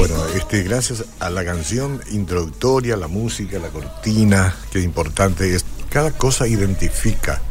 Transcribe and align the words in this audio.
Bueno, 0.00 0.16
este, 0.34 0.62
gracias 0.62 1.04
a 1.18 1.28
la 1.28 1.44
canción 1.44 2.00
introductoria, 2.10 2.96
la 2.96 3.06
música, 3.06 3.58
la 3.58 3.68
cortina, 3.68 4.56
que 4.72 4.80
importante 4.80 5.54
es, 5.54 5.66
cada 5.90 6.10
cosa 6.10 6.48
identifica, 6.48 7.42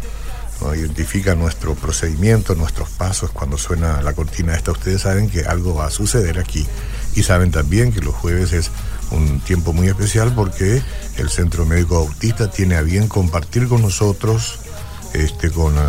identifica 0.76 1.36
nuestro 1.36 1.76
procedimiento, 1.76 2.56
nuestros 2.56 2.90
pasos 2.90 3.30
cuando 3.30 3.60
suena 3.60 4.02
la 4.02 4.14
cortina 4.14 4.56
esta. 4.56 4.72
Ustedes 4.72 5.04
saben 5.04 5.30
que 5.30 5.42
algo 5.42 5.76
va 5.76 5.86
a 5.86 5.92
suceder 5.92 6.40
aquí 6.40 6.66
y 7.14 7.22
saben 7.22 7.52
también 7.52 7.94
que 7.94 8.02
los 8.02 8.16
jueves 8.16 8.52
es 8.52 8.72
un 9.12 9.42
tiempo 9.42 9.72
muy 9.72 9.88
especial 9.88 10.34
porque 10.34 10.82
el 11.18 11.30
Centro 11.30 11.68
Médico 11.68 11.98
Autista 11.98 12.50
tiene 12.50 12.78
a 12.78 12.82
bien 12.82 13.08
compartir 13.08 13.68
con 13.68 13.84
nosotros 13.84 14.58
este, 15.14 15.52
con 15.52 15.76
eh, 15.78 15.80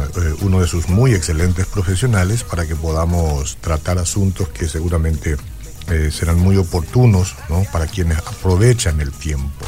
uno 0.42 0.60
de 0.60 0.66
sus 0.66 0.90
muy 0.90 1.14
excelentes 1.14 1.64
profesionales 1.64 2.44
para 2.44 2.66
que 2.66 2.76
podamos 2.76 3.56
tratar 3.62 3.98
asuntos 3.98 4.50
que 4.50 4.68
seguramente 4.68 5.38
eh, 5.90 6.10
serán 6.10 6.38
muy 6.38 6.56
oportunos 6.56 7.34
¿no? 7.48 7.64
para 7.72 7.86
quienes 7.86 8.18
aprovechan 8.18 9.00
el 9.00 9.12
tiempo. 9.12 9.66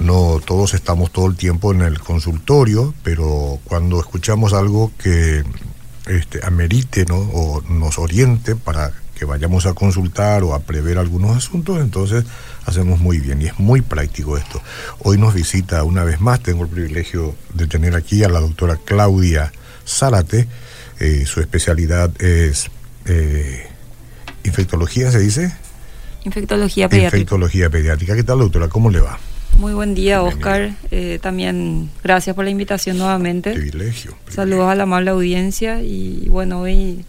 No 0.00 0.40
todos 0.44 0.74
estamos 0.74 1.12
todo 1.12 1.26
el 1.26 1.36
tiempo 1.36 1.72
en 1.72 1.82
el 1.82 2.00
consultorio, 2.00 2.94
pero 3.02 3.60
cuando 3.64 4.00
escuchamos 4.00 4.52
algo 4.52 4.90
que 4.98 5.44
este, 6.06 6.44
amerite 6.44 7.04
¿no? 7.04 7.16
o 7.16 7.62
nos 7.68 7.98
oriente 7.98 8.56
para 8.56 8.92
que 9.14 9.24
vayamos 9.24 9.66
a 9.66 9.74
consultar 9.74 10.42
o 10.42 10.54
a 10.54 10.60
prever 10.60 10.98
algunos 10.98 11.36
asuntos, 11.36 11.80
entonces 11.80 12.24
hacemos 12.66 12.98
muy 13.00 13.18
bien 13.18 13.40
y 13.42 13.46
es 13.46 13.58
muy 13.58 13.80
práctico 13.80 14.36
esto. 14.36 14.60
Hoy 15.00 15.18
nos 15.18 15.34
visita 15.34 15.84
una 15.84 16.04
vez 16.04 16.20
más, 16.20 16.40
tengo 16.42 16.64
el 16.64 16.70
privilegio 16.70 17.34
de 17.54 17.66
tener 17.66 17.94
aquí 17.94 18.24
a 18.24 18.28
la 18.28 18.40
doctora 18.40 18.78
Claudia 18.84 19.52
Zárate, 19.86 20.48
eh, 20.98 21.24
su 21.26 21.40
especialidad 21.40 22.10
es 22.20 22.70
eh, 23.06 23.68
infectología, 24.44 25.10
¿se 25.10 25.18
dice? 25.18 25.52
Infectología 26.24 26.88
pediátrica. 26.88 27.16
Infectología 27.18 27.70
pediátrica. 27.70 28.14
¿Qué 28.14 28.22
tal, 28.22 28.38
doctora? 28.38 28.68
¿Cómo 28.68 28.90
le 28.90 29.00
va? 29.00 29.18
Muy 29.58 29.72
buen 29.72 29.94
día, 29.94 30.22
Oscar. 30.22 30.72
Eh, 30.90 31.18
también 31.22 31.90
gracias 32.02 32.34
por 32.34 32.44
la 32.44 32.50
invitación 32.50 32.98
nuevamente. 32.98 33.52
Privilegio, 33.52 34.12
privilegio. 34.12 34.34
Saludos 34.34 34.68
a 34.70 34.74
la 34.74 34.82
amable 34.84 35.10
audiencia 35.10 35.80
y 35.82 36.26
bueno, 36.28 36.60
hoy 36.60 37.04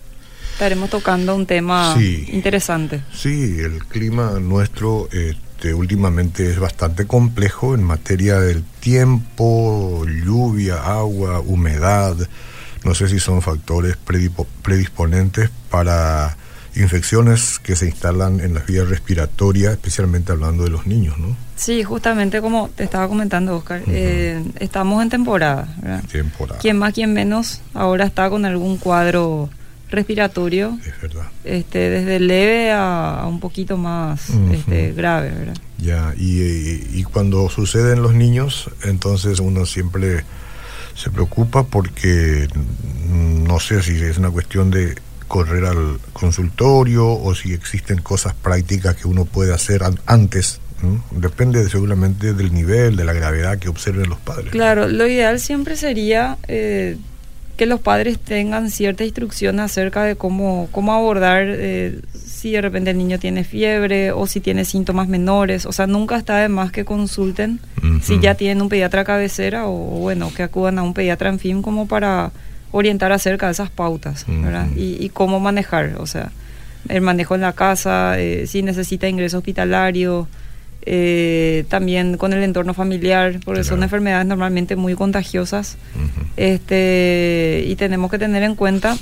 estaremos 0.54 0.90
tocando 0.90 1.36
un 1.36 1.46
tema 1.46 1.96
Sí. 1.98 2.28
interesante. 2.32 3.02
Sí, 3.14 3.58
el 3.60 3.84
clima 3.86 4.40
nuestro 4.40 5.10
este, 5.12 5.74
últimamente 5.74 6.50
es 6.52 6.60
bastante 6.60 7.08
complejo 7.08 7.74
en 7.74 7.84
materia 7.84 8.40
del 8.40 8.64
tiempo, 8.80 10.06
lluvia, 10.06 10.76
agua, 10.84 11.40
humedad. 11.40 12.16
No 12.84 12.94
sé 12.94 13.08
si 13.10 13.20
son 13.20 13.42
factores 13.42 13.98
predisponentes 14.62 15.50
para 15.72 16.38
infecciones 16.78 17.60
que 17.60 17.76
se 17.76 17.88
instalan 17.88 18.40
en 18.40 18.54
las 18.54 18.66
vías 18.66 18.88
respiratorias, 18.90 19.74
especialmente 19.74 20.32
hablando 20.32 20.64
de 20.64 20.70
los 20.70 20.86
niños, 20.88 21.18
¿no? 21.18 21.36
Sí, 21.56 21.84
justamente 21.84 22.42
como 22.42 22.70
te 22.70 22.84
estaba 22.84 23.08
comentando, 23.08 23.56
Oscar, 23.56 23.82
eh, 23.88 24.44
estamos 24.60 25.02
en 25.02 25.10
temporada. 25.10 25.68
¿verdad? 25.82 26.04
Temporada. 26.12 26.60
Quien 26.60 26.78
más, 26.78 26.94
quien 26.94 27.14
menos, 27.14 27.62
ahora 27.74 28.06
está 28.06 28.30
con 28.30 28.46
algún 28.46 28.78
cuadro 28.78 29.50
respiratorio, 29.90 30.78
Es 30.86 31.02
verdad. 31.02 31.28
este, 31.44 31.90
desde 31.90 32.20
leve 32.20 32.72
a, 32.72 33.22
a 33.22 33.28
un 33.28 33.40
poquito 33.40 33.78
más 33.78 34.30
este, 34.52 34.92
grave, 34.94 35.30
¿verdad? 35.30 35.56
Ya, 35.78 36.14
y, 36.18 36.42
y- 36.42 36.90
y 36.94 37.04
cuando 37.04 37.50
sucede 37.50 37.94
en 37.94 38.02
los 38.02 38.14
niños, 38.14 38.70
entonces 38.84 39.40
uno 39.40 39.66
siempre 39.66 40.26
se 40.96 41.10
preocupa 41.12 41.64
porque 41.64 42.48
no 43.08 43.60
sé 43.60 43.82
si 43.84 43.94
es 44.02 44.18
una 44.18 44.32
cuestión 44.32 44.72
de 44.72 44.96
correr 45.28 45.66
al 45.66 46.00
consultorio 46.14 47.08
o 47.10 47.34
si 47.36 47.54
existen 47.54 48.02
cosas 48.02 48.34
prácticas 48.34 48.96
que 48.96 49.08
uno 49.08 49.26
puede 49.26 49.54
hacer 49.54 49.84
an- 49.84 50.00
antes. 50.06 50.60
¿no? 50.84 51.04
Depende 51.20 51.68
seguramente 51.70 52.34
del 52.34 52.54
nivel, 52.54 52.96
de 52.96 53.04
la 53.06 53.14
gravedad 53.14 53.58
que 53.58 53.70
observen 53.70 54.10
los 54.10 54.20
padres. 54.20 54.52
Claro, 54.52 54.88
lo 54.88 55.08
ideal 55.08 55.40
siempre 55.40 55.78
sería 55.78 56.38
eh, 56.48 56.98
que 57.58 57.66
los 57.66 57.80
padres 57.80 58.20
tengan 58.20 58.70
cierta 58.70 59.04
instrucción 59.06 59.60
acerca 59.62 60.04
de 60.04 60.16
cómo, 60.18 60.68
cómo 60.72 60.94
abordar 60.94 61.46
eh, 61.48 62.02
si 62.14 62.52
de 62.52 62.62
repente 62.62 62.92
el 62.92 62.98
niño 62.98 63.18
tiene 63.18 63.44
fiebre 63.46 64.12
o 64.12 64.28
si 64.28 64.42
tiene 64.42 64.66
síntomas 64.66 65.08
menores. 65.08 65.66
O 65.66 65.72
sea, 65.72 65.88
nunca 65.88 66.18
está 66.18 66.38
de 66.38 66.50
más 66.50 66.72
que 66.72 66.86
consulten 66.86 67.60
si 68.02 68.20
ya 68.20 68.36
tienen 68.36 68.62
un 68.62 68.70
pediatra 68.70 69.04
cabecera 69.06 69.68
o 69.68 69.72
bueno, 69.74 70.32
que 70.36 70.44
acudan 70.44 70.78
a 70.80 70.84
un 70.84 70.94
pediatra 70.94 71.30
en 71.30 71.40
fin 71.40 71.62
como 71.62 71.88
para 71.88 72.32
orientar 72.78 73.12
acerca 73.14 73.46
de 73.46 73.54
esas 73.54 73.70
pautas. 73.70 74.26
Y, 74.76 74.98
y 75.00 75.10
cómo 75.10 75.40
manejar, 75.40 75.96
o 75.98 76.06
sea, 76.06 76.32
el 76.90 77.02
manejo 77.02 77.34
en 77.36 77.42
la 77.42 77.54
casa, 77.54 78.20
eh, 78.20 78.48
si 78.48 78.62
necesita 78.64 79.08
ingreso 79.08 79.38
hospitalario, 79.38 80.28
eh, 80.86 81.64
también 81.70 82.18
con 82.18 82.34
el 82.34 82.44
entorno 82.44 82.74
familiar, 82.74 83.40
porque 83.46 83.64
son 83.64 83.82
enfermedades 83.82 84.28
normalmente 84.28 84.76
muy 84.76 84.94
contagiosas. 84.94 85.78
Este, 86.38 87.64
y 87.68 87.76
tenemos 87.76 88.12
que 88.12 88.20
tener 88.20 88.44
en 88.44 88.56
cuenta 88.56 88.98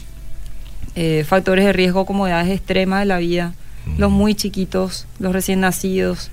eh, 0.95 1.23
factores 1.27 1.65
de 1.65 1.73
riesgo 1.73 2.05
como 2.05 2.27
edades 2.27 2.51
extremas 2.51 2.99
de 3.01 3.05
la 3.07 3.17
vida, 3.17 3.53
los 3.97 4.11
muy 4.11 4.35
chiquitos, 4.35 5.07
los 5.19 5.33
recién 5.33 5.59
nacidos, 5.59 6.29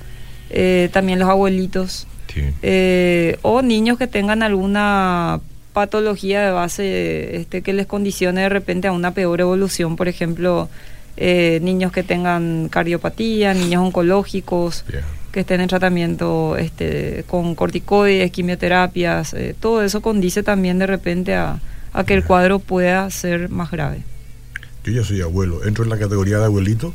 también 0.92 1.18
los 1.18 1.28
abuelitos, 1.28 2.06
Sí. 2.32 2.42
eh, 2.62 3.38
o 3.42 3.60
niños 3.60 3.98
que 3.98 4.06
tengan 4.06 4.44
alguna 4.44 5.40
patología 5.72 6.42
de 6.44 6.50
base 6.50 7.36
este, 7.36 7.62
que 7.62 7.72
les 7.72 7.86
condicione 7.86 8.42
de 8.42 8.48
repente 8.48 8.88
a 8.88 8.92
una 8.92 9.12
peor 9.14 9.40
evolución, 9.40 9.96
por 9.96 10.08
ejemplo, 10.08 10.68
eh, 11.16 11.60
niños 11.62 11.92
que 11.92 12.02
tengan 12.02 12.68
cardiopatía, 12.68 13.54
niños 13.54 13.82
oncológicos, 13.82 14.84
que 15.32 15.40
estén 15.40 15.60
en 15.60 15.68
tratamiento 15.68 16.56
este, 16.56 17.24
con 17.28 17.54
corticoides, 17.54 18.30
quimioterapias, 18.32 19.34
eh, 19.34 19.54
todo 19.58 19.82
eso 19.82 20.00
condice 20.00 20.42
también 20.42 20.78
de 20.78 20.86
repente 20.86 21.34
a, 21.34 21.60
a 21.92 22.04
que 22.04 22.14
el 22.14 22.24
cuadro 22.24 22.58
pueda 22.58 23.08
ser 23.10 23.48
más 23.48 23.70
grave. 23.70 24.02
Yo 24.84 24.92
ya 24.92 25.04
soy 25.04 25.20
abuelo. 25.20 25.64
¿Entro 25.64 25.84
en 25.84 25.90
la 25.90 25.98
categoría 25.98 26.38
de 26.38 26.46
abuelito? 26.46 26.94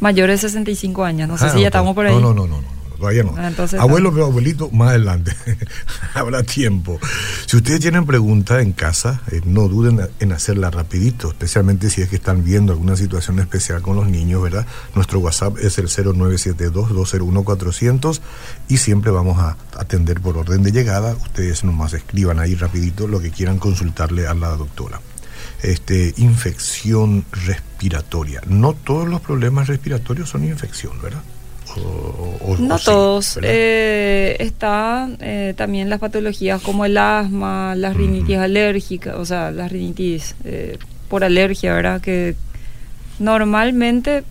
Mayores 0.00 0.42
de 0.42 0.48
65 0.48 1.04
años, 1.04 1.28
no 1.28 1.38
sé 1.38 1.46
Ah, 1.46 1.50
si 1.50 1.60
ya 1.62 1.68
estamos 1.68 1.94
por 1.94 2.06
ahí. 2.06 2.14
No, 2.14 2.20
no, 2.20 2.34
no, 2.34 2.46
no, 2.46 2.60
no, 2.60 2.68
todavía 2.96 3.22
no. 3.22 3.34
Ah, 3.36 3.52
Abuelo, 3.78 4.12
pero 4.12 4.24
abuelito, 4.26 4.70
más 4.70 4.90
adelante. 4.90 5.34
Habrá 6.14 6.42
tiempo. 6.42 6.98
Si 7.46 7.56
ustedes 7.56 7.80
tienen 7.80 8.04
preguntas 8.06 8.62
en 8.62 8.72
casa, 8.72 9.22
eh, 9.30 9.40
no 9.44 9.68
duden 9.68 10.00
en 10.20 10.32
hacerla 10.32 10.70
rapidito, 10.70 11.28
especialmente 11.28 11.90
si 11.90 12.00
es 12.02 12.08
que 12.08 12.16
están 12.16 12.44
viendo 12.44 12.72
alguna 12.72 12.96
situación 12.96 13.38
especial 13.40 13.82
con 13.82 13.96
los 13.96 14.08
niños, 14.08 14.42
¿verdad? 14.42 14.66
Nuestro 14.94 15.18
WhatsApp 15.20 15.58
es 15.58 15.78
el 15.78 15.88
0972-201-400 15.88 18.20
y 18.68 18.76
siempre 18.78 19.10
vamos 19.10 19.38
a 19.38 19.56
atender 19.78 20.20
por 20.20 20.36
orden 20.36 20.62
de 20.62 20.72
llegada. 20.72 21.14
Ustedes 21.14 21.64
nomás 21.64 21.94
escriban 21.94 22.38
ahí 22.38 22.54
rapidito 22.54 23.08
lo 23.08 23.20
que 23.20 23.30
quieran 23.30 23.58
consultarle 23.58 24.26
a 24.26 24.34
la 24.34 24.56
doctora. 24.56 25.00
Este, 25.62 26.12
infección 26.18 27.24
respiratoria. 27.32 28.42
No 28.46 28.74
todos 28.74 29.08
los 29.08 29.20
problemas 29.20 29.68
respiratorios 29.68 30.28
son 30.28 30.44
infección, 30.44 31.00
¿verdad? 31.02 31.22
O- 31.76 32.36
o- 32.52 32.56
No 32.58 32.74
o 32.76 32.78
sí, 32.78 32.84
todos. 32.84 33.34
¿verdad? 33.36 33.50
Eh, 33.52 34.36
está 34.40 35.08
eh, 35.20 35.54
también 35.56 35.88
las 35.90 35.98
patologías 36.00 36.60
como 36.62 36.84
el 36.84 36.96
asma, 36.98 37.74
las 37.76 37.96
rinitis 37.96 38.36
alérgicas, 38.38 39.14
o 39.16 39.24
sea, 39.24 39.50
las 39.50 39.72
rinitis 39.72 40.34
eh, 40.44 40.78
por 41.08 41.24
alergia, 41.24 41.74
¿verdad? 41.74 42.00
Que 42.00 42.34
normalmente 43.18 44.24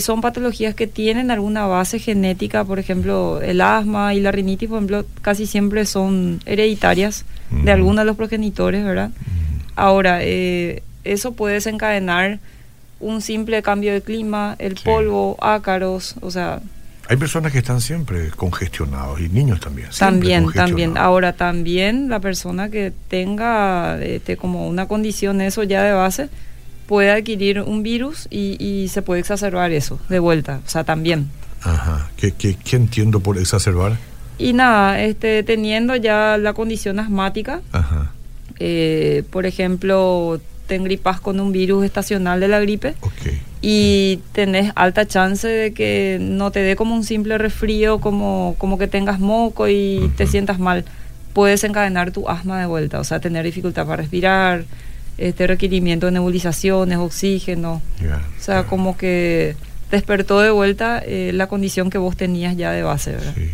son 0.00 0.20
patologías 0.20 0.74
que 0.74 0.86
tienen 0.86 1.30
alguna 1.30 1.64
base 1.66 1.98
genética, 1.98 2.64
por 2.64 2.78
ejemplo, 2.78 3.40
el 3.40 3.62
asma 3.62 4.12
y 4.12 4.20
la 4.20 4.30
rinitis, 4.30 4.68
por 4.68 4.76
ejemplo, 4.76 5.06
casi 5.22 5.46
siempre 5.46 5.86
son 5.86 6.40
hereditarias 6.44 7.24
de 7.50 7.72
alguno 7.72 8.00
de 8.00 8.04
los 8.04 8.16
progenitores, 8.16 8.84
¿verdad? 8.84 9.08
Mm, 9.08 9.70
Ahora, 9.76 10.18
eso 10.22 11.32
puede 11.32 11.54
desencadenar 11.54 12.40
un 13.00 13.22
simple 13.22 13.62
cambio 13.62 13.92
de 13.92 14.02
clima, 14.02 14.56
el 14.58 14.76
Sí. 14.78 14.84
polvo, 14.84 15.36
ácaros, 15.40 16.14
o 16.20 16.30
sea, 16.30 16.60
Hay 17.08 17.16
personas 17.16 17.50
que 17.50 17.58
están 17.58 17.80
siempre 17.80 18.28
congestionados 18.36 19.20
y 19.20 19.28
niños 19.28 19.58
también. 19.58 19.88
también, 19.98 20.46
también. 20.52 20.96
Ahora, 20.96 21.32
también 21.32 22.08
la 22.08 22.20
persona 22.20 22.68
que 22.70 22.92
tenga 23.08 23.98
este, 24.00 24.36
como 24.36 24.68
una 24.68 24.86
condición 24.86 25.40
eso 25.40 25.64
ya 25.64 25.82
de 25.82 25.92
base 25.92 26.28
puede 26.86 27.10
adquirir 27.10 27.62
un 27.62 27.82
virus 27.82 28.28
y, 28.30 28.56
y 28.64 28.86
se 28.88 29.02
puede 29.02 29.20
exacerbar 29.20 29.72
eso 29.72 29.98
de 30.08 30.20
vuelta, 30.20 30.60
o 30.64 30.68
sea, 30.70 30.84
también. 30.84 31.30
Ajá. 31.62 32.08
¿Qué, 32.16 32.30
qué, 32.32 32.54
qué 32.54 32.76
entiendo 32.76 33.18
por 33.18 33.38
exacerbar? 33.38 33.96
Y 34.38 34.52
nada, 34.52 35.02
este, 35.02 35.42
teniendo 35.42 35.96
ya 35.96 36.36
la 36.38 36.52
condición 36.52 37.00
asmática, 37.00 37.60
Ajá. 37.72 38.12
eh, 38.60 39.24
por 39.30 39.46
ejemplo, 39.46 40.40
te 40.70 40.76
engripas 40.76 41.20
con 41.20 41.40
un 41.40 41.50
virus 41.50 41.84
estacional 41.84 42.38
de 42.38 42.46
la 42.46 42.60
gripe, 42.60 42.94
y 43.60 44.20
tenés 44.30 44.70
alta 44.76 45.04
chance 45.04 45.48
de 45.48 45.72
que 45.72 46.18
no 46.20 46.52
te 46.52 46.60
dé 46.60 46.76
como 46.76 46.94
un 46.94 47.02
simple 47.02 47.38
resfrío, 47.38 48.00
como, 48.00 48.54
como 48.56 48.78
que 48.78 48.86
tengas 48.86 49.18
moco 49.18 49.66
y 49.66 50.12
te 50.16 50.28
sientas 50.28 50.60
mal. 50.60 50.84
Puedes 51.32 51.64
encadenar 51.64 52.12
tu 52.12 52.28
asma 52.28 52.60
de 52.60 52.66
vuelta, 52.66 53.00
o 53.00 53.04
sea, 53.04 53.18
tener 53.18 53.44
dificultad 53.44 53.84
para 53.84 53.96
respirar, 53.96 54.64
este 55.18 55.48
requerimiento 55.48 56.06
de 56.06 56.12
nebulizaciones, 56.12 56.98
oxígeno. 56.98 57.82
O 58.38 58.40
sea, 58.40 58.62
como 58.62 58.96
que 58.96 59.56
despertó 59.90 60.38
de 60.38 60.52
vuelta 60.52 61.02
eh, 61.04 61.32
la 61.34 61.48
condición 61.48 61.90
que 61.90 61.98
vos 61.98 62.16
tenías 62.16 62.56
ya 62.56 62.70
de 62.70 62.84
base, 62.84 63.10
¿verdad? 63.10 63.34
Sí. 63.34 63.50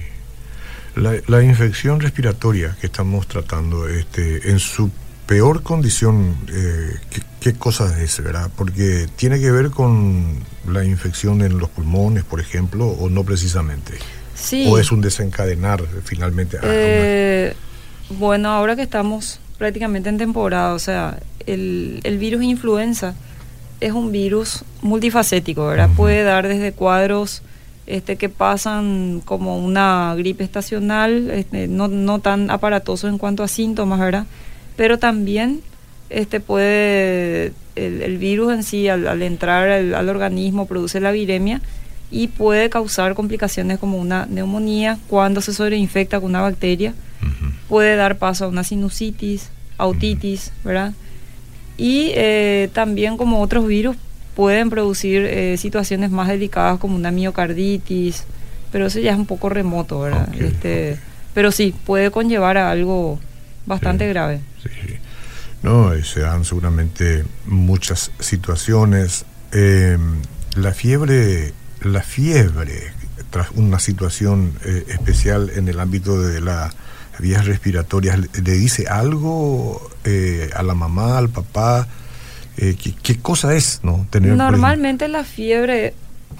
La, 0.96 1.14
la 1.28 1.42
infección 1.42 1.98
respiratoria 1.98 2.76
que 2.78 2.88
estamos 2.88 3.26
tratando, 3.26 3.88
este, 3.88 4.50
en 4.50 4.58
su 4.58 4.90
peor 5.26 5.62
condición, 5.62 6.37
eh, 6.49 6.94
¿qué, 7.11 7.23
¿qué, 7.40 7.52
cosa 7.55 8.00
es, 8.02 8.23
verdad? 8.23 8.50
Porque 8.56 9.08
tiene 9.17 9.40
que 9.40 9.50
ver 9.50 9.70
con 9.70 10.38
la 10.69 10.84
infección 10.84 11.43
en 11.43 11.58
los 11.58 11.69
pulmones, 11.69 12.25
por 12.25 12.40
ejemplo, 12.40 12.87
o 12.87 13.08
no 13.08 13.25
precisamente. 13.25 13.94
Sí. 14.34 14.67
O 14.69 14.78
es 14.78 14.93
un 14.93 15.00
desencadenar 15.00 15.82
finalmente. 16.05 16.58
Eh, 16.62 17.55
bueno, 18.11 18.50
ahora 18.50 18.76
que 18.76 18.82
estamos 18.82 19.40
prácticamente 19.58 20.08
en 20.08 20.19
temporada, 20.19 20.75
o 20.75 20.78
sea, 20.78 21.19
el, 21.46 22.00
el 22.05 22.19
virus 22.19 22.43
influenza 22.43 23.14
es 23.81 23.93
un 23.93 24.12
virus 24.12 24.64
multifacético, 24.82 25.67
¿verdad? 25.67 25.88
Uh 25.88 25.93
-huh. 25.93 25.96
Puede 25.96 26.23
dar 26.23 26.46
desde 26.49 26.73
cuadros 26.73 27.43
este, 27.87 28.17
que 28.17 28.28
pasan 28.28 29.23
como 29.25 29.58
una 29.58 30.14
gripe 30.17 30.44
estacional, 30.44 31.31
este, 31.31 31.69
no, 31.69 31.88
no 31.88 32.20
tan 32.20 32.50
aparatosos 32.50 33.11
en 33.11 33.19
cuanto 33.19 33.43
a 33.43 33.49
síntomas, 33.49 34.00
¿verdad? 34.00 34.26
Pero 34.76 34.99
también 34.99 35.61
este, 36.11 36.40
puede, 36.40 37.52
el, 37.75 38.02
el 38.02 38.19
virus 38.19 38.52
en 38.52 38.62
sí, 38.62 38.88
al, 38.88 39.06
al 39.08 39.23
entrar 39.23 39.69
al, 39.69 39.94
al, 39.94 40.08
organismo, 40.08 40.67
produce 40.67 41.00
la 41.00 41.11
viremia 41.11 41.61
y 42.11 42.28
puede 42.28 42.70
causar 42.70 43.14
complicaciones 43.14 43.78
como 43.78 43.99
una 43.99 44.26
neumonía 44.26 44.99
cuando 45.08 45.40
se 45.40 45.52
sobreinfecta 45.52 46.20
con 46.20 46.31
una 46.31 46.43
bacteria. 46.43 46.94
Uh 47.23 47.26
-huh. 47.26 47.52
Puede 47.69 47.96
dar 47.96 48.19
paso 48.19 48.44
a 48.44 48.49
una 48.49 48.62
sinusitis, 48.62 49.50
autitis, 49.78 50.52
¿verdad? 50.64 50.93
Y 51.76 52.12
eh, 52.14 52.70
también 52.73 53.17
como 53.17 53.40
otros 53.43 53.67
virus 53.67 53.96
pueden 54.34 54.70
producir 54.70 55.25
eh, 55.25 55.56
situaciones 55.56 56.11
más 56.11 56.28
delicadas 56.28 56.78
como 56.78 56.94
una 56.94 57.11
miocarditis, 57.11 58.25
pero 58.70 58.87
eso 58.87 59.00
ya 59.00 59.12
es 59.12 59.19
un 59.19 59.26
poco 59.26 59.49
remoto, 59.49 60.00
¿verdad? 60.00 60.28
Okay, 60.28 60.46
este. 60.46 60.99
Pero 61.34 61.50
sí, 61.50 61.75
puede 61.84 62.11
conllevar 62.11 62.56
a 62.56 62.70
algo 62.70 63.19
bastante 63.67 64.05
sí, 64.05 64.11
grave. 64.11 64.40
Sí. 64.68 64.98
No, 65.62 65.92
se 66.02 66.20
dan 66.20 66.44
seguramente 66.44 67.24
muchas 67.46 68.10
situaciones. 68.20 69.24
Eh, 69.52 69.98
la 70.54 70.72
fiebre, 70.72 71.52
la 71.82 72.02
fiebre, 72.02 72.92
tras 73.30 73.50
una 73.52 73.78
situación 73.78 74.52
eh, 74.64 74.84
especial 74.88 75.50
en 75.54 75.68
el 75.68 75.80
ámbito 75.80 76.20
de 76.20 76.40
la 76.40 76.72
vías 77.18 77.46
respiratorias, 77.46 78.18
¿le 78.18 78.52
dice 78.52 78.86
algo 78.88 79.90
eh, 80.04 80.50
a 80.54 80.62
la 80.62 80.74
mamá, 80.74 81.18
al 81.18 81.30
papá? 81.30 81.88
Eh, 82.56 82.76
¿qué, 82.82 82.94
¿qué, 83.02 83.18
cosa 83.18 83.54
es 83.54 83.80
no 83.82 84.06
tener 84.10 84.34
normalmente 84.34 85.08
la 85.08 85.24
fiebre 85.24 85.92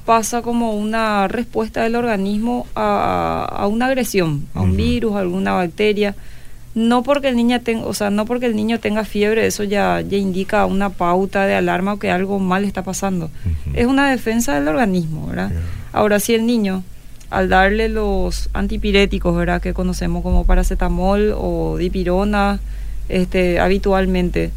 pasa 0.06 0.40
como 0.40 0.73
una 0.75 1.28
respuesta 1.28 1.82
del 1.82 1.94
organismo 1.94 2.67
a, 2.75 3.46
a 3.50 3.67
una 3.67 3.87
agresión 3.87 4.46
a 4.55 4.62
un 4.62 4.70
uh 4.70 4.73
-huh. 4.73 4.76
virus 4.76 5.14
a 5.17 5.20
alguna 5.20 5.52
bacteria 5.52 6.14
no 6.76 7.02
porque 7.02 7.26
el 7.26 7.34
niño 7.34 7.61
tenga 7.61 7.84
o 7.84 7.94
sea 7.94 8.11
no 8.11 8.25
porque 8.25 8.46
el 8.46 8.55
niño 8.55 8.78
tenga 8.78 9.05
fiebre 9.05 9.44
eso 9.46 9.64
ya 9.64 10.00
ya 10.02 10.17
indica 10.17 10.64
una 10.67 10.90
pauta 10.90 11.44
de 11.46 11.56
alarma 11.56 11.94
o 11.94 11.99
que 11.99 12.12
algo 12.12 12.38
mal 12.38 12.64
está 12.64 12.84
pasando 12.84 13.26
uh 13.26 13.49
-huh. 13.49 13.73
es 13.75 13.87
una 13.87 14.08
defensa 14.08 14.55
del 14.55 14.69
organismo 14.69 15.26
verdad 15.26 15.50
yeah. 15.50 15.61
ahora 15.93 16.20
si 16.20 16.34
el 16.34 16.46
niño 16.46 16.84
al 17.31 17.49
darle 17.49 17.88
los 17.88 18.50
antipiréticos 18.52 19.34
verdad 19.34 19.61
que 19.61 19.75
conocemos 19.75 20.23
como 20.23 20.44
paracetamol 20.44 21.34
o 21.37 21.76
dipirona 21.76 22.61
este 23.08 23.58
habitualmente 23.58 24.52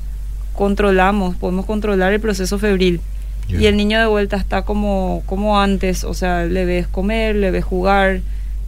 controlamos, 0.60 1.38
podemos 1.38 1.66
controlar 1.66 2.12
el 2.12 2.20
proceso 2.20 2.60
febril. 2.60 3.00
Yeah. 3.48 3.62
Y 3.62 3.66
el 3.68 3.78
niño 3.78 3.98
de 3.98 4.08
vuelta 4.08 4.36
está 4.36 4.64
como, 4.64 5.24
como 5.26 5.62
antes, 5.62 6.04
o 6.04 6.14
sea, 6.14 6.44
le 6.44 6.66
ves 6.66 6.86
comer, 6.86 7.38
le 7.38 7.50
ves 7.50 7.64
jugar, 7.64 8.20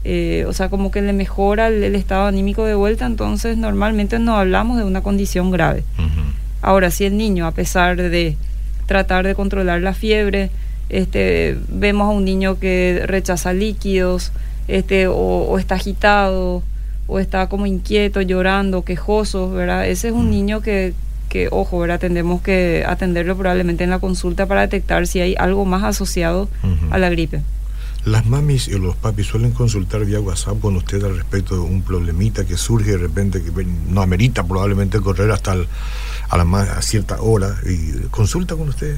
eh, 0.03 0.45
o 0.47 0.53
sea, 0.53 0.69
como 0.69 0.91
que 0.91 1.01
le 1.01 1.13
mejora 1.13 1.67
el, 1.67 1.83
el, 1.83 1.95
estado 1.95 2.25
anímico 2.27 2.65
de 2.65 2.75
vuelta, 2.75 3.05
entonces 3.05 3.57
normalmente 3.57 4.17
no 4.19 4.37
hablamos 4.37 4.77
de 4.77 4.83
una 4.83 5.01
condición 5.01 5.51
grave. 5.51 5.83
Uh 5.97 6.01
-huh. 6.01 6.33
Ahora, 6.61 6.91
si 6.91 7.05
el 7.05 7.17
niño, 7.17 7.45
a 7.45 7.51
pesar 7.51 7.97
de 7.97 8.35
tratar 8.87 9.25
de 9.25 9.35
controlar 9.35 9.81
la 9.81 9.93
fiebre, 9.93 10.49
este, 10.89 11.57
vemos 11.69 12.07
a 12.07 12.11
un 12.11 12.25
niño 12.25 12.59
que 12.59 13.03
rechaza 13.05 13.53
líquidos, 13.53 14.31
este, 14.67 15.07
o, 15.07 15.13
o 15.13 15.59
está 15.59 15.75
agitado, 15.75 16.63
o 17.07 17.19
está 17.19 17.47
como 17.47 17.65
inquieto, 17.65 18.21
llorando, 18.21 18.83
quejoso, 18.83 19.51
¿verdad? 19.51 19.87
Ese 19.87 20.09
es 20.09 20.13
un 20.13 20.21
uh 20.21 20.29
-huh. 20.29 20.29
niño 20.29 20.61
que 20.61 20.93
que, 21.31 21.47
ojo, 21.49 21.79
¿verdad? 21.79 21.97
tendremos 21.97 22.41
que 22.41 22.83
atenderlo 22.85 23.37
probablemente 23.37 23.85
en 23.85 23.89
la 23.89 23.99
consulta 23.99 24.47
para 24.47 24.61
detectar 24.61 25.07
si 25.07 25.21
hay 25.21 25.33
algo 25.39 25.63
más 25.63 25.81
asociado 25.81 26.49
uh 26.61 26.67
-huh. 26.67 26.91
a 26.91 26.97
la 26.97 27.09
gripe. 27.09 27.39
Las 28.05 28.25
mamis 28.25 28.67
y 28.67 28.79
los 28.79 28.95
papis 28.95 29.27
suelen 29.27 29.51
consultar 29.51 30.03
vía 30.05 30.19
WhatsApp 30.19 30.59
con 30.59 30.75
usted 30.75 31.03
al 31.03 31.15
respecto 31.17 31.55
de 31.55 31.61
un 31.61 31.83
problemita 31.83 32.45
que 32.45 32.57
surge 32.57 32.91
de 32.91 32.97
repente 32.97 33.43
que 33.43 33.51
no 33.89 34.01
amerita 34.01 34.43
probablemente 34.43 34.99
correr 34.99 35.29
hasta 35.29 35.53
el, 35.53 35.67
a, 36.29 36.37
la 36.37 36.43
más, 36.43 36.69
a 36.69 36.81
cierta 36.81 37.21
hora 37.21 37.55
y 37.63 38.07
consulta 38.09 38.55
con 38.55 38.69
usted. 38.69 38.97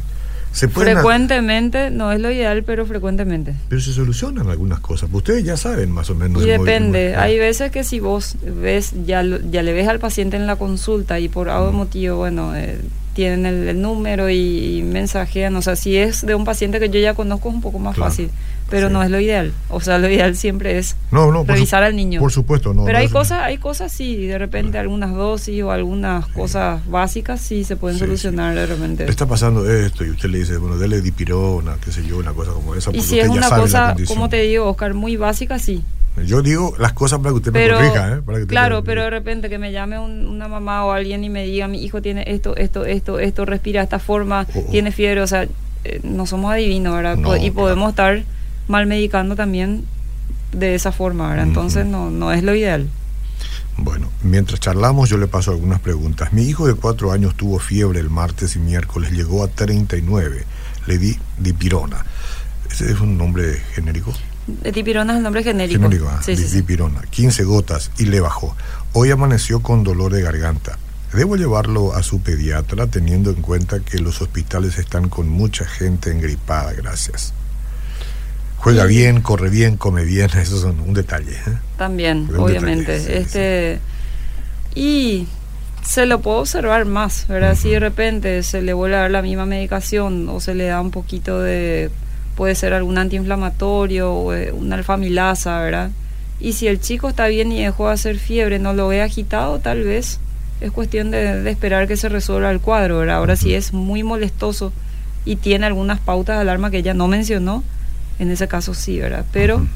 ¿Se 0.53 0.69
frecuentemente, 0.69 1.89
no 1.89 2.11
es 2.11 2.21
lo 2.21 2.31
ideal, 2.31 2.63
pero 2.63 2.85
frecuentemente. 2.85 3.55
Pero 3.69 3.81
se 3.81 3.91
solucionan 3.91 4.49
algunas 4.49 4.79
cosas. 4.79 5.09
Ustedes 5.11 5.43
ya 5.43 5.57
saben 5.57 5.89
más 5.89 6.11
o 6.11 6.15
menos. 6.15 6.43
Y 6.43 6.45
depende. 6.45 7.15
Hay 7.15 7.39
veces 7.39 7.71
que 7.71 7.83
si 7.83 7.99
vos 7.99 8.35
ves, 8.61 8.93
ya, 9.05 9.23
ya 9.23 9.63
le 9.63 9.73
ves 9.73 9.87
al 9.87 9.97
paciente 9.97 10.37
en 10.37 10.45
la 10.45 10.55
consulta 10.55 11.19
y 11.19 11.27
por 11.27 11.49
algún 11.49 11.73
mm. 11.73 11.77
motivo, 11.77 12.17
bueno, 12.17 12.55
eh, 12.55 12.79
tienen 13.15 13.47
el, 13.47 13.67
el 13.67 13.81
número 13.81 14.29
y, 14.29 14.77
y, 14.77 14.83
mensajean. 14.83 15.55
O 15.55 15.63
sea, 15.63 15.75
si 15.75 15.97
es 15.97 16.23
de 16.23 16.35
un 16.35 16.45
paciente 16.45 16.79
que 16.79 16.91
yo 16.91 16.99
ya 16.99 17.15
conozco 17.15 17.49
es 17.49 17.55
un 17.55 17.61
poco 17.61 17.79
más 17.79 17.95
claro. 17.95 18.11
fácil 18.11 18.29
pero 18.69 18.87
sí. 18.87 18.93
no 18.93 19.03
es 19.03 19.11
lo 19.11 19.19
ideal. 19.19 19.53
O 19.69 19.81
sea, 19.81 19.97
lo 19.97 20.09
ideal 20.09 20.35
siempre 20.35 20.77
es 20.77 20.95
no, 21.11 21.31
no, 21.31 21.43
revisar 21.43 21.83
al 21.83 21.95
niño. 21.95 22.19
Por 22.19 22.31
supuesto, 22.31 22.73
no. 22.73 22.85
Pero 22.85 22.97
hay 22.97 23.09
cosas, 23.09 23.39
hay 23.41 23.57
cosas 23.57 23.91
sí, 23.91 24.25
de 24.25 24.37
repente 24.37 24.77
algunas 24.77 25.13
dosis 25.13 25.63
o 25.63 25.71
algunas 25.71 26.25
sí. 26.25 26.31
cosas 26.33 26.87
básicas 26.89 27.41
sí 27.41 27.63
se 27.63 27.75
pueden 27.75 27.99
solucionar 27.99 28.55
de 28.55 28.65
repente. 28.65 29.09
Está 29.09 29.25
pasando 29.25 29.69
esto 29.69 30.05
y 30.05 30.09
usted 30.09 30.29
le 30.29 30.39
dice, 30.39 30.57
bueno, 30.57 30.77
dele 30.77 31.01
dipirona, 31.01 31.77
qué 31.83 31.91
sé 31.91 32.05
yo, 32.05 32.17
una 32.17 32.33
cosa 32.33 32.51
como 32.51 32.75
esa. 32.75 32.91
Y 32.93 33.01
si 33.01 33.19
es 33.19 33.29
una 33.29 33.49
cosa, 33.49 33.95
como 34.07 34.29
te 34.29 34.41
digo, 34.41 34.69
Oscar, 34.69 34.93
muy 34.93 35.17
básica, 35.17 35.59
sí. 35.59 35.83
Yo 36.25 36.43
digo 36.43 36.75
las 36.77 36.93
cosas 36.93 37.19
para 37.19 37.31
que 37.31 37.37
usted 37.37 37.51
pero, 37.51 37.79
me 37.79 37.87
corrija, 37.87 38.13
¿eh? 38.13 38.21
Para 38.21 38.39
que 38.39 38.45
claro, 38.45 38.83
pero 38.83 39.03
de 39.03 39.09
repente 39.09 39.49
que 39.49 39.57
me 39.57 39.71
llame 39.71 39.97
un, 39.97 40.27
una 40.27 40.47
mamá 40.47 40.85
o 40.85 40.91
alguien 40.91 41.23
y 41.23 41.29
me 41.29 41.43
diga, 41.43 41.67
mi 41.67 41.83
hijo 41.83 42.01
tiene 42.03 42.23
esto, 42.27 42.55
esto, 42.55 42.85
esto, 42.85 43.19
esto, 43.19 43.45
respira 43.45 43.81
de 43.81 43.85
esta 43.85 43.97
forma, 43.97 44.45
oh, 44.53 44.59
oh. 44.59 44.71
tiene 44.71 44.91
fiebre, 44.91 45.21
o 45.21 45.27
sea, 45.27 45.47
eh, 45.83 45.99
no 46.03 46.27
somos 46.27 46.51
adivinos, 46.51 46.95
¿verdad? 46.95 47.17
No, 47.17 47.35
y 47.35 47.49
podemos 47.49 47.93
claro. 47.93 48.17
estar 48.17 48.33
mal 48.67 48.87
medicando 48.87 49.35
también 49.35 49.85
de 50.51 50.75
esa 50.75 50.91
forma, 50.91 51.29
¿verdad? 51.29 51.47
Entonces 51.47 51.85
uh 51.85 51.87
-huh. 51.87 51.91
no, 51.91 52.11
no 52.11 52.31
es 52.31 52.43
lo 52.43 52.55
ideal. 52.55 52.89
Bueno, 53.77 54.09
mientras 54.21 54.59
charlamos 54.59 55.09
yo 55.09 55.17
le 55.17 55.27
paso 55.27 55.51
algunas 55.51 55.79
preguntas. 55.79 56.31
Mi 56.31 56.43
hijo 56.43 56.67
de 56.67 56.75
cuatro 56.75 57.11
años 57.11 57.35
tuvo 57.35 57.59
fiebre 57.59 57.99
el 57.99 58.09
martes 58.09 58.55
y 58.55 58.59
miércoles, 58.59 59.11
llegó 59.11 59.43
a 59.43 59.47
39. 59.47 60.45
Le 60.85 60.97
di 60.97 61.17
dipirona. 61.39 62.05
¿Ese 62.69 62.91
es 62.91 62.99
un 62.99 63.17
nombre 63.17 63.61
genérico? 63.73 64.13
Dipirona 64.47 65.13
es 65.13 65.17
el 65.17 65.23
nombre 65.23 65.43
genérico. 65.43 65.81
Genérico, 65.81 66.09
ah, 66.09 66.21
sí, 66.23 66.35
sí, 66.35 66.55
dipirona. 66.55 67.01
15 67.09 67.43
gotas 67.45 67.91
y 67.97 68.05
le 68.05 68.19
bajó. 68.19 68.55
Hoy 68.93 69.09
amaneció 69.11 69.61
con 69.61 69.83
dolor 69.83 70.11
de 70.11 70.21
garganta. 70.21 70.77
¿Debo 71.13 71.35
llevarlo 71.35 71.93
a 71.93 72.03
su 72.03 72.21
pediatra 72.21 72.87
teniendo 72.87 73.29
en 73.29 73.41
cuenta 73.41 73.79
que 73.79 73.99
los 73.99 74.21
hospitales 74.21 74.79
están 74.79 75.09
con 75.09 75.29
mucha 75.29 75.65
gente 75.65 76.11
engripada? 76.11 76.73
Gracias. 76.73 77.33
Juega 78.63 78.83
sí. 78.83 78.95
bien, 78.95 79.21
corre 79.21 79.49
bien, 79.49 79.75
come 79.75 80.05
bien, 80.05 80.29
eso 80.41 80.57
es 80.57 80.63
un 80.63 80.93
detalle. 80.93 81.33
¿eh? 81.33 81.57
También, 81.77 82.29
un 82.29 82.39
obviamente. 82.39 82.93
Detalle, 82.93 83.17
sí, 83.17 83.21
este 83.21 83.79
sí. 84.73 84.79
Y 84.79 85.27
se 85.85 86.05
lo 86.05 86.21
puedo 86.21 86.37
observar 86.37 86.85
más, 86.85 87.27
¿verdad? 87.27 87.51
Uh 87.51 87.55
-huh. 87.55 87.61
Si 87.61 87.69
de 87.71 87.79
repente 87.79 88.41
se 88.43 88.61
le 88.61 88.71
vuelve 88.73 88.95
a 88.95 89.01
dar 89.01 89.11
la 89.11 89.21
misma 89.21 89.45
medicación 89.45 90.29
o 90.29 90.39
se 90.39 90.55
le 90.55 90.67
da 90.67 90.79
un 90.79 90.91
poquito 90.91 91.41
de, 91.41 91.91
puede 92.37 92.55
ser 92.55 92.73
algún 92.73 92.97
antiinflamatorio 92.97 94.13
o 94.13 94.33
eh, 94.33 94.53
una 94.53 94.77
alfamilasa, 94.77 95.59
¿verdad? 95.59 95.91
Y 96.39 96.53
si 96.53 96.67
el 96.67 96.79
chico 96.79 97.09
está 97.09 97.27
bien 97.27 97.51
y 97.51 97.61
dejó 97.63 97.87
de 97.87 97.93
hacer 97.93 98.17
fiebre, 98.17 98.59
no 98.59 98.73
lo 98.73 98.87
ve 98.87 99.01
agitado, 99.01 99.59
tal 99.59 99.83
vez 99.83 100.19
es 100.61 100.71
cuestión 100.71 101.11
de, 101.11 101.41
de 101.43 101.51
esperar 101.51 101.87
que 101.87 101.97
se 101.97 102.07
resuelva 102.07 102.49
el 102.49 102.61
cuadro, 102.61 102.99
¿verdad? 102.99 103.17
Ahora 103.17 103.33
uh 103.33 103.37
-huh. 103.37 103.43
si 103.43 103.53
es 103.55 103.73
muy 103.73 104.03
molestoso 104.03 104.71
y 105.25 105.35
tiene 105.35 105.65
algunas 105.65 105.99
pautas 105.99 106.37
de 106.37 106.41
alarma 106.43 106.71
que 106.71 106.77
ella 106.77 106.93
no 106.93 107.09
mencionó, 107.09 107.61
en 108.19 108.31
ese 108.31 108.47
caso 108.47 108.73
sí, 108.73 108.99
¿verdad? 108.99 109.25
Pero 109.31 109.57
uh 109.57 109.61
-huh. 109.61 109.67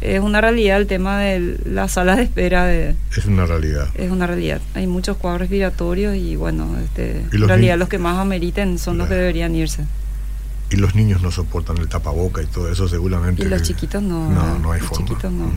es 0.00 0.20
una 0.20 0.40
realidad 0.40 0.78
el 0.78 0.86
tema 0.86 1.18
de 1.20 1.58
la 1.64 1.88
sala 1.88 2.16
de 2.16 2.24
espera. 2.24 2.64
De, 2.66 2.94
es 3.16 3.24
una 3.26 3.46
realidad. 3.46 3.88
Es 3.94 4.10
una 4.10 4.26
realidad. 4.26 4.60
Hay 4.74 4.86
muchos 4.86 5.16
cuadros 5.16 5.40
respiratorios 5.40 6.16
y 6.16 6.36
bueno, 6.36 6.76
este, 6.82 7.24
¿Y 7.32 7.36
en 7.36 7.48
realidad 7.48 7.78
los 7.78 7.88
que 7.88 7.98
más 7.98 8.18
ameriten 8.18 8.78
son 8.78 8.94
claro. 8.94 8.98
los 8.98 9.08
que 9.08 9.14
deberían 9.20 9.54
irse. 9.54 9.84
Y 10.70 10.76
los 10.76 10.94
niños 10.94 11.22
no 11.22 11.30
soportan 11.30 11.76
el 11.78 11.88
tapaboca 11.88 12.42
y 12.42 12.46
todo 12.46 12.70
eso 12.72 12.88
seguramente. 12.88 13.42
Y 13.44 13.46
los 13.46 13.62
chiquitos 13.62 14.02
no. 14.02 14.30
No, 14.30 14.58
no 14.58 14.72
hay 14.72 14.80
los 14.80 14.88
forma. 14.88 15.06
chiquitos 15.06 15.30
no. 15.32 15.52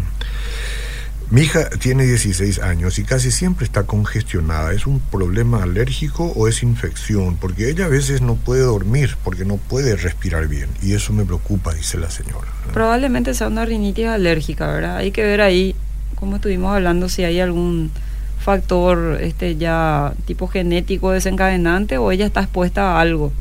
Mi 1.30 1.42
hija 1.42 1.70
tiene 1.70 2.06
16 2.06 2.60
años 2.60 3.00
y 3.00 3.04
casi 3.04 3.32
siempre 3.32 3.66
está 3.66 3.84
congestionada. 3.84 4.72
¿Es 4.72 4.88
un 4.88 5.02
problema 5.02 5.64
alérgico 5.64 6.32
o 6.38 6.48
es 6.48 6.64
infección? 6.64 7.36
Porque 7.36 7.70
ella 7.70 7.86
a 7.86 7.90
veces 7.90 8.22
no 8.22 8.36
puede 8.36 8.62
dormir 8.62 9.18
porque 9.26 9.44
no 9.44 9.58
puede 9.58 9.98
respirar 9.98 10.48
bien. 10.48 10.70
Y 10.82 10.94
eso 10.94 11.12
me 11.12 11.26
preocupa, 11.26 11.74
dice 11.74 11.98
la 11.98 12.10
señora. 12.10 12.48
Probablemente 12.72 13.34
sea 13.34 13.48
una 13.48 13.66
rinitis 13.66 14.08
alérgica, 14.08 14.68
¿verdad? 14.68 14.98
Hay 14.98 15.12
que 15.12 15.24
ver 15.24 15.42
ahí, 15.42 15.76
como 16.16 16.38
estuvimos 16.38 16.74
hablando, 16.74 17.10
si 17.10 17.26
hay 17.26 17.42
algún 17.42 17.92
factor 18.40 19.18
este 19.20 19.58
ya 19.58 20.14
tipo 20.26 20.48
genético 20.48 21.12
desencadenante 21.12 21.98
o 21.98 22.10
ella 22.14 22.26
está 22.26 22.40
expuesta 22.40 22.94
a 22.94 23.02
algo. 23.02 23.34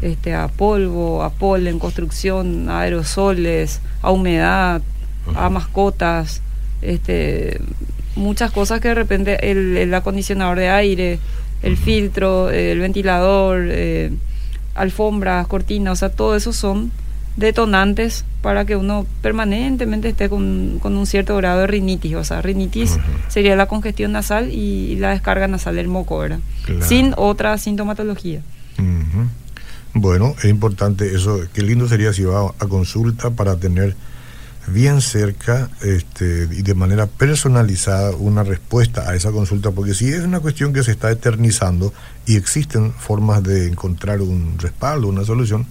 Este, 0.00 0.32
a 0.32 0.46
polvo, 0.46 1.24
a 1.24 1.30
polen, 1.30 1.80
construcción, 1.80 2.68
a 2.68 2.80
aerosoles, 2.82 3.80
a 4.00 4.12
humedad, 4.12 4.80
a 5.34 5.50
mascotas 5.50 6.42
este, 6.86 7.60
muchas 8.14 8.50
cosas 8.50 8.80
que 8.80 8.88
de 8.88 8.94
repente 8.94 9.50
el, 9.50 9.92
acondicionador 9.94 10.58
de 10.58 10.68
aire, 10.68 11.18
el 11.62 11.76
filtro, 11.76 12.50
el 12.50 12.78
ventilador, 12.80 13.66
eh, 13.68 14.12
alfombras, 14.74 15.46
cortinas, 15.46 15.92
o 15.92 15.96
sea, 15.96 16.08
todo 16.10 16.36
eso 16.36 16.52
son 16.52 16.90
detonantes 17.36 18.24
para 18.40 18.64
que 18.64 18.76
uno 18.76 19.06
permanentemente 19.20 20.08
esté 20.08 20.28
con, 20.28 20.80
un 20.82 21.06
cierto 21.06 21.36
grado 21.36 21.60
de 21.60 21.66
rinitis. 21.66 22.14
O 22.14 22.24
sea, 22.24 22.40
rinitis 22.42 22.98
sería 23.28 23.56
la 23.56 23.66
congestión 23.66 24.12
nasal 24.12 24.52
y, 24.52 24.96
la 24.96 25.10
descarga 25.10 25.46
nasal 25.48 25.76
del 25.76 25.88
moco, 25.88 26.18
¿verdad? 26.18 26.40
Sin 26.80 27.12
otra 27.16 27.58
sintomatología. 27.58 28.40
Bueno, 29.94 30.34
es 30.38 30.44
importante 30.46 31.14
eso. 31.14 31.40
Qué 31.52 31.62
lindo 31.62 31.88
sería 31.88 32.12
si 32.12 32.22
va 32.22 32.54
a 32.58 32.66
consulta 32.66 33.30
para 33.30 33.56
tener 33.56 33.96
bien 34.68 35.00
cerca 35.00 35.70
este, 35.82 36.48
y 36.50 36.62
de 36.62 36.74
manera 36.74 37.06
personalizada 37.06 38.10
una 38.10 38.42
respuesta 38.42 39.08
a 39.08 39.14
esa 39.14 39.30
consulta, 39.30 39.70
porque 39.70 39.94
si 39.94 40.08
es 40.08 40.22
una 40.22 40.40
cuestión 40.40 40.72
que 40.72 40.82
se 40.82 40.92
está 40.92 41.10
eternizando 41.10 41.92
y 42.26 42.36
existen 42.36 42.92
formas 42.92 43.42
de 43.42 43.68
encontrar 43.68 44.20
un 44.20 44.58
respaldo, 44.58 45.08
una 45.08 45.24
solución, 45.24 45.66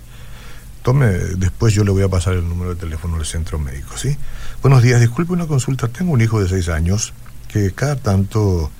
tome, 0.82 1.08
después 1.08 1.74
yo 1.74 1.84
le 1.84 1.92
voy 1.92 2.04
a 2.04 2.10
pasar 2.10 2.36
el 2.36 2.48
número 2.48 2.75
de 2.75 2.80
teléfono 2.80 3.18
del 3.18 3.25
centro 3.25 3.60
médico, 3.60 3.98
¿sí? 3.98 4.16
Buenos 4.62 4.82
días, 4.84 5.02
disculpe 5.02 5.34
una 5.34 5.48
consulta, 5.48 5.88
tengo 5.88 6.12
un 6.12 6.22
hijo 6.22 6.42
de 6.42 6.48
seis 6.48 6.70
años 6.70 7.14
que 7.48 7.72
cada 7.72 7.96
tanto 7.96 8.72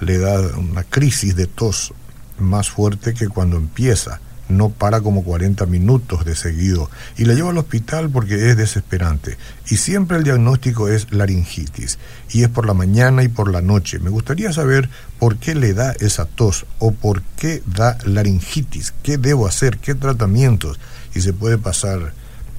le 0.00 0.18
da 0.18 0.40
una 0.56 0.84
crisis 0.84 1.34
de 1.34 1.46
tos 1.46 1.92
más 2.38 2.70
fuerte 2.70 3.14
que 3.14 3.28
cuando 3.28 3.56
empieza 3.56 4.20
no 4.48 4.70
para 4.70 5.00
como 5.00 5.22
40 5.22 5.66
minutos 5.66 6.24
de 6.24 6.34
seguido 6.34 6.90
y 7.16 7.24
la 7.24 7.34
llevo 7.34 7.50
al 7.50 7.58
hospital 7.58 8.10
porque 8.10 8.50
es 8.50 8.56
desesperante. 8.56 9.36
Y 9.68 9.76
siempre 9.76 10.16
el 10.16 10.24
diagnóstico 10.24 10.88
es 10.88 11.12
laringitis 11.12 11.98
y 12.30 12.42
es 12.42 12.48
por 12.48 12.66
la 12.66 12.74
mañana 12.74 13.22
y 13.22 13.28
por 13.28 13.50
la 13.50 13.60
noche. 13.60 13.98
Me 13.98 14.10
gustaría 14.10 14.52
saber 14.52 14.88
por 15.18 15.36
qué 15.36 15.54
le 15.54 15.74
da 15.74 15.92
esa 16.00 16.24
tos 16.24 16.66
o 16.78 16.92
por 16.92 17.22
qué 17.36 17.62
da 17.66 17.98
laringitis, 18.04 18.94
qué 19.02 19.18
debo 19.18 19.46
hacer, 19.46 19.78
qué 19.78 19.94
tratamientos 19.94 20.78
y 21.14 21.20
se 21.20 21.32
puede 21.32 21.58
pasar 21.58 22.12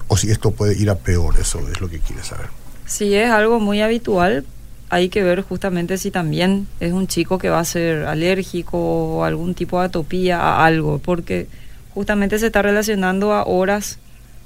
o 0.08 0.18
si 0.18 0.32
esto 0.32 0.52
puede 0.52 0.78
ir 0.78 0.90
a 0.90 0.96
peor, 0.96 1.36
eso 1.40 1.60
es 1.70 1.80
lo 1.80 1.90
que 1.90 2.00
quiere 2.00 2.24
saber. 2.24 2.48
Si 2.86 3.14
es 3.14 3.30
algo 3.30 3.60
muy 3.60 3.82
habitual, 3.82 4.44
hay 4.90 5.10
que 5.10 5.24
ver 5.24 5.42
justamente 5.42 5.98
si 5.98 6.10
también 6.10 6.68
es 6.80 6.92
un 6.92 7.08
chico 7.08 7.38
que 7.38 7.50
va 7.50 7.60
a 7.60 7.66
ser 7.66 8.06
alérgico 8.06 8.78
o 8.80 9.24
algún 9.24 9.54
tipo 9.54 9.80
de 9.80 9.86
atopía 9.86 10.40
a 10.40 10.66
algo, 10.66 10.98
porque 10.98 11.48
justamente 11.94 12.40
se 12.40 12.48
está 12.48 12.62
relacionando 12.62 13.34
a 13.34 13.44
horas 13.44 14.00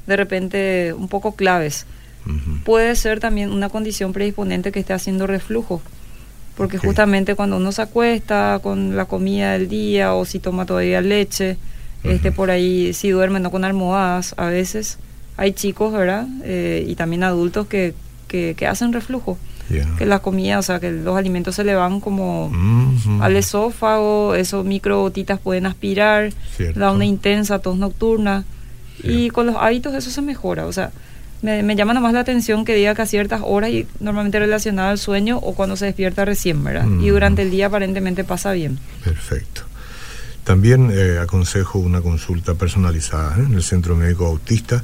de 0.07 0.17
repente 0.17 0.93
un 0.93 1.07
poco 1.07 1.35
claves. 1.35 1.85
Puede 2.63 2.95
ser 2.95 3.19
también 3.19 3.51
una 3.51 3.67
condición 3.67 4.13
predisponente 4.13 4.71
que 4.71 4.79
esté 4.79 4.93
haciendo 4.93 5.27
reflujo, 5.27 5.81
porque 6.55 6.77
justamente 6.77 7.35
cuando 7.35 7.57
uno 7.57 7.73
se 7.73 7.81
acuesta 7.81 8.61
con 8.63 8.95
la 8.95 9.05
comida 9.05 9.53
del 9.53 9.67
día 9.67 10.13
o 10.13 10.23
si 10.23 10.39
toma 10.39 10.65
todavía 10.65 11.01
leche, 11.01 11.57
este 12.03 12.31
por 12.31 12.49
ahí 12.49 12.93
si 12.93 13.09
duerme 13.09 13.41
no 13.41 13.51
con 13.51 13.65
almohadas, 13.65 14.35
a 14.37 14.45
veces 14.45 14.99
hay 15.35 15.51
chicos, 15.51 15.91
¿verdad? 15.91 16.25
Eh, 16.43 16.85
y 16.87 16.95
también 16.95 17.23
adultos 17.23 17.67
que, 17.67 17.93
que 18.29 18.67
hacen 18.67 18.93
reflujo 18.93 19.37
que 19.97 20.05
la 20.05 20.19
comida, 20.19 20.59
o 20.59 20.61
sea, 20.61 20.79
que 20.79 20.91
los 20.91 21.17
alimentos 21.17 21.55
se 21.55 21.63
le 21.63 21.75
van 21.75 21.99
como 21.99 22.51
al 23.21 23.35
esófago, 23.35 24.35
esos 24.35 24.65
microbotitas 24.65 25.39
pueden 25.39 25.65
aspirar, 25.65 26.33
da 26.75 26.91
una 26.91 27.05
intensa 27.05 27.59
tos 27.59 27.77
nocturna 27.77 28.45
y 29.01 29.29
con 29.29 29.47
los 29.47 29.55
hábitos 29.55 29.93
eso 29.95 30.09
se 30.09 30.21
mejora, 30.21 30.65
o 30.65 30.71
sea, 30.71 30.91
me, 31.41 31.61
me 31.61 31.75
llama 31.75 31.93
más 31.95 32.13
la 32.13 32.21
atención 32.21 32.63
que 32.63 32.73
diga 32.73 32.95
que 32.95 33.01
a 33.01 33.05
ciertas 33.05 33.41
horas 33.43 33.69
y 33.69 33.85
normalmente 33.99 34.39
relacionada 34.39 34.91
al 34.91 34.97
sueño 34.97 35.37
o 35.37 35.53
cuando 35.53 35.75
se 35.75 35.85
despierta 35.85 36.23
recién, 36.25 36.63
¿verdad? 36.63 36.87
Y 37.01 37.09
durante 37.09 37.41
el 37.41 37.51
día 37.51 37.67
aparentemente 37.67 38.23
pasa 38.23 38.53
bien. 38.53 38.79
Perfecto. 39.03 39.63
También 40.43 40.91
eh, 40.93 41.19
aconsejo 41.21 41.79
una 41.79 42.01
consulta 42.01 42.55
personalizada 42.55 43.37
¿eh? 43.37 43.45
en 43.47 43.53
el 43.53 43.63
Centro 43.63 43.95
Médico 43.95 44.25
Autista 44.25 44.83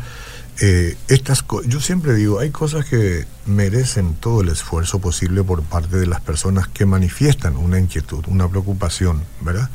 eh, 0.61 0.97
estas 1.07 1.45
yo 1.67 1.79
siempre 1.79 2.13
digo, 2.15 2.39
hay 2.39 2.49
cosas 2.49 2.85
que 2.85 3.25
merecen 3.45 4.15
todo 4.15 4.41
el 4.41 4.49
esfuerzo 4.49 4.99
posible 4.99 5.43
por 5.43 5.63
parte 5.63 5.97
de 5.97 6.05
las 6.05 6.19
personas 6.19 6.67
que 6.67 6.85
manifiestan 6.85 7.55
una 7.55 7.79
inquietud, 7.79 8.25
una 8.27 8.47
preocupación, 8.49 9.23
¿verdad? 9.39 9.69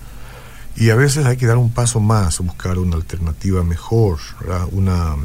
Y 0.76 0.90
a 0.90 0.94
veces 0.96 1.24
hay 1.24 1.36
que 1.36 1.46
dar 1.46 1.56
un 1.56 1.72
paso 1.72 2.00
más, 2.00 2.38
buscar 2.40 2.78
una 2.78 2.96
alternativa 2.96 3.62
mejor, 3.62 4.18
Una, 4.72 5.16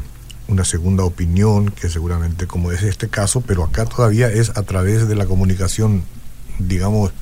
una 0.48 0.64
segunda 0.64 1.04
opinión, 1.04 1.70
que 1.70 1.88
seguramente 1.88 2.46
como 2.46 2.72
es 2.72 2.82
este 2.82 3.08
caso, 3.08 3.40
pero 3.40 3.64
acá 3.64 3.84
todavía 3.84 4.28
es 4.28 4.50
a 4.56 4.62
través 4.62 5.08
de 5.08 5.16
la 5.16 5.26
comunicación, 5.26 6.04
digamos, 6.58 7.12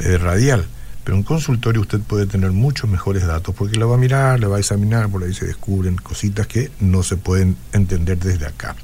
eh, 0.00 0.18
radial. 0.18 0.66
Pero 1.04 1.16
en 1.16 1.22
consultorio 1.22 1.80
usted 1.80 2.00
puede 2.00 2.26
tener 2.26 2.50
muchos 2.52 2.88
mejores 2.88 3.26
datos 3.26 3.54
porque 3.54 3.78
le 3.78 3.84
va 3.84 3.94
a 3.94 3.98
mirar, 3.98 4.38
le 4.38 4.46
va 4.46 4.56
a 4.56 4.60
examinar, 4.60 5.08
por 5.08 5.24
ahí 5.24 5.34
se 5.34 5.46
descubren 5.46 5.96
cositas 5.96 6.46
que 6.46 6.70
no 6.80 7.02
se 7.02 7.16
pueden 7.16 7.56
entender 7.72 8.18
desde 8.18 8.46
acá. 8.46 8.76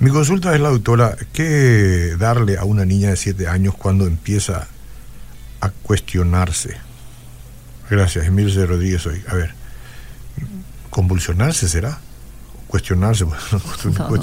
Mi 0.00 0.10
consulta 0.10 0.54
es 0.54 0.60
la 0.60 0.68
doctora, 0.68 1.16
¿qué 1.32 2.14
darle 2.18 2.56
a 2.56 2.64
una 2.64 2.84
niña 2.84 3.10
de 3.10 3.16
7 3.16 3.48
años 3.48 3.74
cuando 3.74 4.06
empieza 4.06 4.68
a 5.60 5.70
cuestionarse? 5.70 6.76
Gracias, 7.90 8.26
Emilio 8.26 8.64
Rodríguez 8.66 9.04
hoy. 9.06 9.22
A 9.26 9.34
ver, 9.34 9.54
¿convulsionarse 10.90 11.68
será? 11.68 11.98
Cuestionarse. 12.68 13.24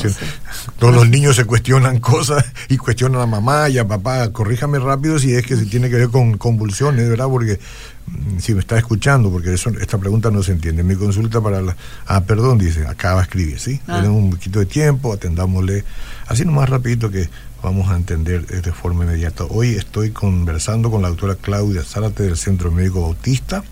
Todos 0.79 0.95
los 0.95 1.09
niños 1.09 1.35
se 1.35 1.43
cuestionan 1.43 1.99
cosas 1.99 2.45
y 2.69 2.77
cuestionan 2.77 3.21
a 3.21 3.25
mamá 3.25 3.67
y 3.67 3.77
a 3.77 3.87
papá. 3.87 4.31
Corríjame 4.31 4.79
rápido 4.79 5.19
si 5.19 5.33
es 5.33 5.45
que 5.45 5.57
se 5.57 5.65
tiene 5.65 5.89
que 5.89 5.97
ver 5.97 6.09
con 6.09 6.37
convulsiones, 6.37 7.09
¿verdad? 7.09 7.27
Porque 7.27 7.59
mm, 8.07 8.39
si 8.39 8.53
me 8.53 8.61
está 8.61 8.77
escuchando, 8.77 9.29
porque 9.29 9.53
eso, 9.53 9.69
esta 9.81 9.97
pregunta 9.97 10.31
no 10.31 10.41
se 10.43 10.53
entiende. 10.53 10.83
Mi 10.83 10.95
consulta 10.95 11.41
para 11.41 11.61
la. 11.61 11.75
Ah, 12.05 12.21
perdón, 12.21 12.57
dice, 12.57 12.87
acaba 12.87 13.17
de 13.17 13.23
escribir, 13.23 13.59
¿sí? 13.59 13.81
Ah. 13.87 13.97
Tenemos 13.97 14.23
un 14.23 14.29
poquito 14.29 14.59
de 14.59 14.65
tiempo, 14.67 15.11
atendámosle. 15.11 15.83
Así 16.27 16.45
nomás 16.45 16.69
rapidito 16.69 17.11
que 17.11 17.29
vamos 17.61 17.89
a 17.89 17.95
entender 17.95 18.45
de 18.45 18.71
forma 18.71 19.05
inmediata. 19.05 19.43
Hoy 19.45 19.69
estoy 19.69 20.11
conversando 20.11 20.91
con 20.91 21.01
la 21.01 21.09
doctora 21.09 21.35
Claudia 21.35 21.83
Zárate 21.83 22.23
del 22.23 22.37
Centro 22.37 22.71
Médico 22.71 23.01
Bautista, 23.01 23.63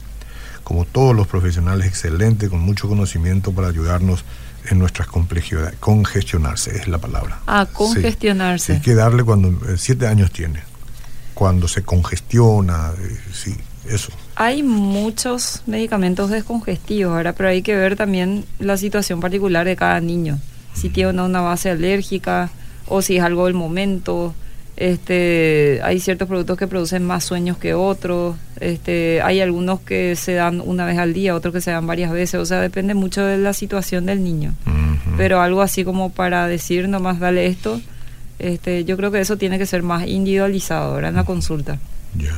como 0.64 0.86
todos 0.86 1.16
los 1.16 1.28
profesionales 1.28 1.88
excelentes, 1.88 2.50
con 2.50 2.60
mucho 2.60 2.88
conocimiento 2.88 3.52
para 3.52 3.68
ayudarnos 3.68 4.24
en 4.70 4.80
nuestras 4.80 5.08
complejidades. 5.08 5.76
Congestionarse 5.80 6.76
es 6.78 6.88
la 6.88 6.98
palabra. 6.98 7.40
Ah, 7.48 7.68
congestionarse. 7.72 8.74
hay 8.74 8.82
que 8.82 8.96
darle 8.96 9.24
cuando 9.24 9.50
eh, 9.50 9.76
siete 9.78 10.08
años 10.08 10.32
tiene. 10.32 10.62
Cuando 11.34 11.68
se 11.68 11.84
congestiona, 11.84 12.92
eh, 13.00 13.20
sí, 13.34 13.56
eso. 13.88 14.12
Hay 14.36 14.64
muchos 14.64 15.64
medicamentos 15.66 16.30
descongestivos 16.30 17.16
ahora, 17.16 17.34
pero 17.34 17.50
hay 17.50 17.62
que 17.62 17.76
ver 17.76 17.96
también 17.96 18.46
la 18.60 18.78
situación 18.78 19.20
particular 19.20 19.66
de 19.66 19.76
cada 19.76 20.00
niño. 20.00 20.40
Si 20.74 20.90
tiene 20.90 21.22
una 21.22 21.42
base 21.42 21.70
alérgica 21.70 22.50
o 22.88 23.02
si 23.02 23.18
es 23.18 23.24
algo 23.24 23.46
del 23.46 23.54
momento 23.54 24.34
este, 24.76 25.80
hay 25.84 26.00
ciertos 26.00 26.28
productos 26.28 26.58
que 26.58 26.68
producen 26.68 27.06
más 27.06 27.24
sueños 27.24 27.58
que 27.58 27.74
otros. 27.74 28.36
Este, 28.60 29.22
hay 29.22 29.40
algunos 29.42 29.82
que 29.82 30.16
se 30.16 30.34
dan 30.34 30.62
una 30.62 30.86
vez 30.86 30.98
al 30.98 31.14
día, 31.14 31.36
otros 31.36 31.54
que 31.54 31.62
se 31.62 31.72
dan 31.72 31.86
varias 31.86 32.12
veces. 32.12 32.40
O 32.40 32.46
sea, 32.46 32.60
depende 32.60 32.94
mucho 32.94 33.24
de 33.24 33.38
la 33.38 33.54
situación 33.54 34.06
del 34.06 34.24
niño. 34.24 34.54
Pero 35.16 35.42
algo 35.42 35.62
así 35.62 35.84
como 35.84 36.12
para 36.12 36.48
decir 36.48 36.90
nomás 36.90 37.20
dale 37.20 37.46
esto, 37.46 37.80
este, 38.40 38.84
yo 38.84 38.98
creo 38.98 39.12
que 39.12 39.22
eso 39.22 39.38
tiene 39.38 39.60
que 39.60 39.68
ser 39.68 39.84
más 39.84 40.08
individualizado 40.08 40.98
en 40.98 41.16
la 41.16 41.24
consulta. 41.24 41.78
Ya. 42.18 42.34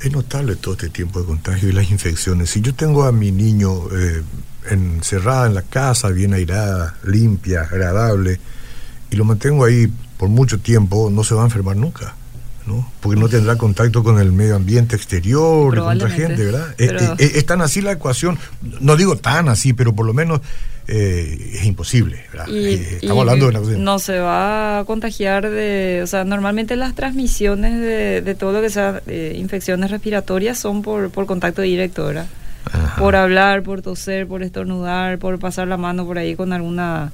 Es 0.00 0.10
notable 0.12 0.56
todo 0.56 0.74
este 0.74 0.88
tiempo 0.88 1.20
de 1.20 1.26
contagio 1.26 1.68
y 1.68 1.72
las 1.72 1.90
infecciones. 1.90 2.50
Si 2.50 2.62
yo 2.62 2.74
tengo 2.74 3.04
a 3.04 3.12
mi 3.12 3.32
niño 3.32 3.70
eh, 3.96 4.22
encerrada 4.70 5.46
en 5.46 5.54
la 5.54 5.62
casa, 5.62 6.08
bien 6.08 6.32
airada, 6.32 6.96
limpia, 7.04 7.62
agradable, 7.62 8.40
y 9.10 9.16
lo 9.16 9.24
mantengo 9.24 9.64
ahí 9.64 9.90
por 10.16 10.28
mucho 10.28 10.58
tiempo, 10.60 11.10
no 11.10 11.24
se 11.24 11.34
va 11.34 11.42
a 11.42 11.44
enfermar 11.44 11.76
nunca. 11.76 12.14
¿no? 12.66 12.90
Porque 13.00 13.20
no 13.20 13.28
tendrá 13.28 13.56
contacto 13.56 14.02
con 14.02 14.18
el 14.18 14.32
medio 14.32 14.56
ambiente 14.56 14.96
exterior, 14.96 15.78
con 15.78 15.96
otra 15.96 16.08
gente, 16.08 16.44
¿verdad? 16.44 16.74
Eh, 16.78 17.14
es, 17.18 17.44
tan 17.44 17.60
así 17.60 17.82
la 17.82 17.92
ecuación, 17.92 18.38
no 18.80 18.96
digo 18.96 19.16
tan 19.16 19.50
así, 19.50 19.74
pero 19.74 19.94
por 19.94 20.06
lo 20.06 20.14
menos 20.14 20.40
eh, 20.86 21.52
es 21.54 21.64
imposible. 21.64 22.24
¿verdad? 22.32 22.48
Y, 22.48 22.66
Eh, 22.66 22.88
y 22.90 22.94
Estamos 23.04 23.20
hablando 23.20 23.50
de 23.50 23.58
una 23.58 23.78
no 23.78 23.98
se 23.98 24.18
va 24.18 24.80
a 24.80 24.84
contagiar 24.84 25.48
de, 25.48 26.00
o 26.02 26.06
sea, 26.06 26.24
normalmente 26.24 26.76
las 26.76 26.94
transmisiones 26.94 27.80
de, 27.80 28.22
de 28.22 28.34
todo 28.34 28.52
lo 28.52 28.60
que 28.60 28.70
sea 28.70 29.02
eh, 29.06 29.34
infecciones 29.36 29.90
respiratorias 29.90 30.58
son 30.58 30.82
por, 30.82 31.10
por 31.10 31.26
contacto 31.26 31.62
directo, 31.62 32.06
¿verdad? 32.06 32.26
Ajá. 32.64 32.96
Por 32.98 33.14
hablar, 33.14 33.62
por 33.62 33.82
toser, 33.82 34.26
por 34.26 34.42
estornudar, 34.42 35.18
por 35.18 35.38
pasar 35.38 35.68
la 35.68 35.76
mano 35.76 36.06
por 36.06 36.18
ahí 36.18 36.34
con 36.34 36.52
alguna, 36.52 37.12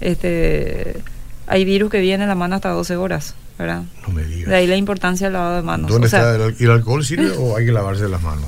este, 0.00 0.96
hay 1.46 1.64
virus 1.64 1.90
que 1.90 2.00
viene 2.00 2.24
en 2.24 2.28
la 2.28 2.34
mano 2.34 2.56
hasta 2.56 2.70
12 2.70 2.96
horas, 2.96 3.34
¿verdad? 3.58 3.82
No 4.06 4.12
me 4.12 4.24
digas. 4.24 4.48
De 4.50 4.56
ahí 4.56 4.66
la 4.66 4.76
importancia 4.76 5.26
del 5.26 5.34
lavado 5.34 5.56
de 5.56 5.62
manos. 5.62 5.90
¿Dónde 5.90 6.06
O 6.06 6.10
sea, 6.10 6.20
está 6.20 6.36
el, 6.36 6.42
al- 6.42 6.56
el 6.58 6.70
alcohol 6.70 7.04
sirve 7.04 7.30
o 7.38 7.56
hay 7.56 7.66
que 7.66 7.72
lavarse 7.72 8.08
las 8.08 8.22
manos? 8.22 8.46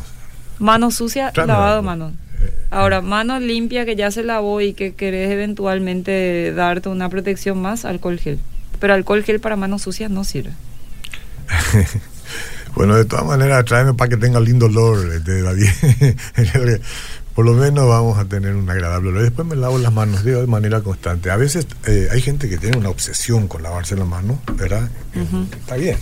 Mano 0.59 0.91
sucia, 0.91 1.31
Tráeme 1.33 1.53
lavado 1.53 1.77
de 1.77 1.83
manos. 1.83 2.13
Eh, 2.41 2.53
Ahora, 2.71 3.01
mano 3.01 3.39
limpia 3.41 3.85
que 3.85 3.97
ya 3.97 4.11
se 4.11 4.23
lavó 4.23 4.61
y 4.61 4.73
que 4.75 4.95
querés 4.95 5.31
eventualmente 5.31 6.53
darte 6.55 6.89
una 6.89 7.09
protección 7.09 7.61
más, 7.63 7.85
alcohol 7.85 8.19
gel. 8.19 8.39
Pero 8.81 8.95
alcohol 8.95 9.23
gel 9.25 9.41
para 9.41 9.57
manos 9.57 9.83
sucias 9.83 10.11
no 10.11 10.25
sirve. 10.25 10.51
Bueno, 12.75 12.95
de 12.95 13.07
todas 13.07 13.25
maneras, 13.25 13.65
tráeme 13.65 13.95
para 13.95 14.11
que 14.11 14.17
tenga 14.19 14.39
lindo 14.39 14.67
olor, 14.67 15.13
este, 15.13 15.43
David. 15.43 15.67
Por 17.39 17.47
lo 17.47 17.53
menos 17.55 17.87
vamos 17.87 18.19
a 18.19 18.25
tener 18.25 18.57
un 18.57 18.69
agradable 18.69 19.11
olor. 19.11 19.23
Después 19.23 19.47
me 19.47 19.55
lavo 19.55 19.79
las 19.79 19.93
manos 19.93 20.25
digo, 20.25 20.41
de 20.41 20.49
manera 20.49 20.81
constante. 20.81 21.31
A 21.31 21.37
veces 21.37 21.69
eh, 21.87 22.09
hay 22.11 22.21
gente 22.21 22.49
que 22.49 22.59
tiene 22.59 22.77
una 22.79 22.89
obsesión 22.89 23.47
con 23.47 23.63
lavarse 23.63 23.95
las 23.95 24.09
manos, 24.09 24.39
¿verdad? 24.57 24.91
Está 25.61 25.77
bien, 25.77 25.97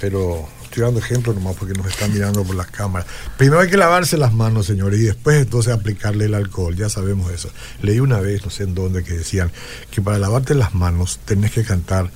pero 0.00 0.48
estoy 0.64 0.82
dando 0.82 0.98
ejemplo 0.98 1.32
nomás 1.32 1.54
porque 1.54 1.74
nos 1.74 1.86
están 1.86 2.12
mirando 2.12 2.42
por 2.42 2.56
las 2.56 2.66
cámaras. 2.72 3.06
Primero 3.36 3.60
hay 3.60 3.70
que 3.70 3.76
lavarse 3.76 4.16
las 4.16 4.34
manos, 4.34 4.66
señores, 4.66 4.98
y 4.98 5.04
después 5.04 5.36
entonces 5.40 5.72
aplicarle 5.72 6.24
el 6.24 6.34
alcohol. 6.34 6.74
Ya 6.74 6.88
sabemos 6.88 7.30
eso. 7.30 7.50
Leí 7.80 8.00
una 8.00 8.18
vez, 8.18 8.44
no 8.44 8.50
sé 8.50 8.64
en 8.64 8.74
dónde, 8.74 9.04
que 9.04 9.12
decían 9.12 9.52
que 9.92 10.02
para 10.02 10.18
lavarte 10.18 10.56
las 10.56 10.74
manos 10.74 11.20
tenés 11.24 11.52
que 11.52 11.62
cantar 11.62 12.10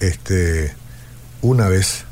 este 0.00 0.74
una 1.40 1.68
vez 1.68 2.02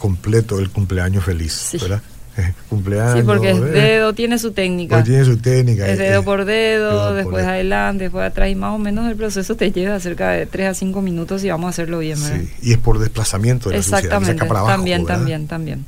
completo 0.00 0.58
el 0.58 0.68
cumpleaños 0.70 1.24
feliz, 1.24 1.52
Sí. 1.52 1.78
¿verdad? 1.78 2.02
Cumpleaños. 2.68 3.18
Sí, 3.18 3.22
porque 3.24 3.50
es 3.50 3.58
¿eh? 3.58 3.60
dedo, 3.60 4.12
tiene 4.12 4.38
su 4.38 4.52
técnica. 4.52 5.02
Tiene 5.02 5.24
su 5.24 5.38
técnica. 5.38 5.86
Es 5.86 5.98
eh, 5.98 6.02
dedo 6.02 6.20
eh, 6.20 6.24
por 6.24 6.44
dedo, 6.44 7.14
después 7.14 7.46
adelante, 7.46 8.04
después 8.04 8.24
atrás 8.24 8.50
y 8.50 8.54
más 8.54 8.74
o 8.74 8.78
menos 8.78 9.08
el 9.08 9.16
proceso 9.16 9.56
te 9.56 9.72
lleva 9.72 9.98
cerca 10.00 10.30
de 10.30 10.46
3 10.46 10.68
a 10.68 10.74
5 10.74 11.02
minutos 11.02 11.44
y 11.44 11.48
vamos 11.48 11.66
a 11.66 11.70
hacerlo 11.70 11.98
bien, 12.00 12.20
¿verdad? 12.20 12.40
Sí, 12.40 12.68
y 12.68 12.72
es 12.72 12.78
por 12.78 12.98
desplazamiento 12.98 13.70
de 13.70 13.76
la 13.76 13.82
suciedad, 13.82 14.00
que 14.00 14.06
Exactamente, 14.06 14.38
saca 14.38 14.48
para 14.48 14.60
abajo, 14.60 14.76
también, 14.76 15.02
¿verdad? 15.02 15.16
también, 15.16 15.46
también. 15.46 15.86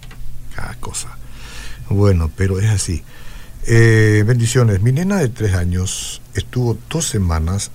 Cada 0.55 0.75
cosa. 0.75 1.09
Bueno, 1.89 2.31
pero 2.35 2.59
es 2.59 2.69
así. 2.69 3.03
Eh, 3.67 4.25
bendiciones. 4.27 4.81
Mi 4.81 4.93
nena 4.93 5.19
de 5.19 5.29
tres 5.29 5.55
años 5.55 6.23
estuvo 6.35 6.79
dos 6.89 7.07
semanas 7.07 7.71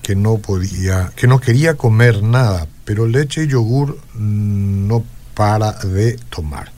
que 0.00 0.16
no 0.16 0.38
podía, 0.38 1.12
que 1.14 1.26
no 1.26 1.38
quería 1.38 1.74
comer 1.74 2.22
nada, 2.22 2.66
pero 2.84 3.06
leche 3.06 3.44
y 3.44 3.48
yogur 3.48 3.98
mm, 4.14 4.88
no 4.88 5.04
para 5.34 5.72
de 5.72 6.18
tomar. 6.28 6.72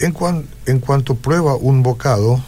En, 0.00 0.12
cuan- 0.12 0.46
en 0.66 0.78
cuanto 0.80 1.14
prueba 1.16 1.56
un 1.56 1.82
bocado 1.82 2.42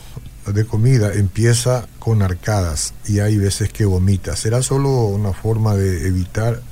de 0.46 0.64
comida, 0.64 1.12
empieza 1.14 1.86
con 1.98 2.22
arcadas 2.22 2.94
y 3.06 3.20
hay 3.20 3.36
veces 3.36 3.70
que 3.72 3.84
vomita. 3.84 4.36
¿Será 4.36 4.62
solo 4.62 4.88
una 5.06 5.32
forma 5.32 5.74
de 5.74 6.06
evitar 6.08 6.62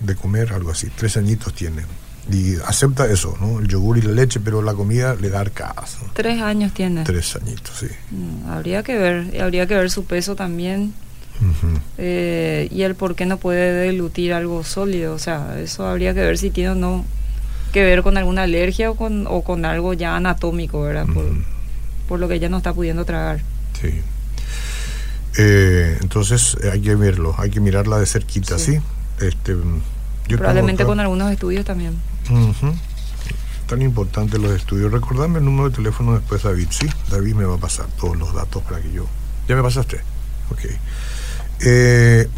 de 0.00 0.14
comer 0.16 0.52
algo 0.52 0.70
así? 0.70 0.88
Tres 0.96 1.16
añitos 1.16 1.54
tiene. 1.54 1.82
Y 2.30 2.54
acepta 2.66 3.06
eso, 3.10 3.36
¿no? 3.40 3.58
El 3.58 3.66
yogur 3.66 3.98
y 3.98 4.02
la 4.02 4.12
leche, 4.12 4.38
pero 4.38 4.62
la 4.62 4.74
comida 4.74 5.16
le 5.16 5.28
da 5.30 5.40
arcadas. 5.40 5.98
¿no? 6.02 6.12
Tres 6.12 6.40
años 6.40 6.72
tiene. 6.72 7.02
Tres 7.02 7.34
añitos, 7.34 7.76
sí. 7.80 7.86
Mm, 8.12 8.48
Habría 8.50 8.82
que 8.84 8.96
ver, 8.96 9.40
habría 9.42 9.66
que 9.66 9.74
ver 9.74 9.90
su 9.90 10.04
peso 10.04 10.36
también 10.36 10.92
eh, 11.98 12.68
y 12.70 12.82
el 12.82 12.94
por 12.94 13.14
qué 13.16 13.26
no 13.26 13.38
puede 13.38 13.72
deglutir 13.72 14.32
algo 14.32 14.62
sólido. 14.64 15.14
O 15.14 15.18
sea, 15.18 15.58
eso 15.60 15.86
habría 15.86 16.14
que 16.14 16.20
ver 16.20 16.38
si 16.38 16.50
tiene 16.50 16.70
o 16.70 16.74
no 16.76 17.04
que 17.72 17.82
ver 17.82 18.02
con 18.02 18.16
alguna 18.16 18.42
alergia 18.42 18.90
o 18.90 18.94
con, 18.94 19.26
o 19.26 19.42
con 19.42 19.64
algo 19.64 19.94
ya 19.94 20.16
anatómico, 20.16 20.82
¿verdad? 20.82 21.06
Por, 21.06 21.24
por 22.06 22.20
lo 22.20 22.28
que 22.28 22.34
ella 22.34 22.48
no 22.48 22.58
está 22.58 22.72
pudiendo 22.72 23.04
tragar. 23.04 23.40
Sí. 23.80 24.00
Eh, 25.38 25.98
entonces 26.00 26.56
eh, 26.62 26.70
hay 26.70 26.80
que 26.80 26.94
verlo, 26.94 27.34
hay 27.38 27.50
que 27.50 27.60
mirarla 27.60 27.98
de 27.98 28.06
cerquita, 28.06 28.58
¿sí? 28.58 28.76
Sí. 28.76 29.26
Este, 29.26 29.54
mm, 29.54 29.80
yo 30.28 30.36
Probablemente 30.38 30.84
con 30.84 31.00
algunos 31.00 31.32
estudios 31.32 31.64
también. 31.64 31.96
Tan 33.66 33.82
importantes 33.82 34.38
los 34.40 34.52
estudios. 34.52 34.92
Recordame 34.92 35.38
el 35.38 35.44
número 35.44 35.70
de 35.70 35.76
teléfono 35.76 36.14
después, 36.14 36.42
David, 36.42 36.68
¿sí? 36.70 36.86
David 37.10 37.34
me 37.34 37.44
va 37.44 37.54
a 37.54 37.58
pasar 37.58 37.86
todos 37.98 38.16
los 38.16 38.34
datos 38.34 38.62
para 38.62 38.80
que 38.80 38.92
yo... 38.92 39.06
¿Ya 39.48 39.56
me 39.56 39.62
pasaste? 39.62 40.00
Ok. 40.50 40.60
Eh, 41.64 42.28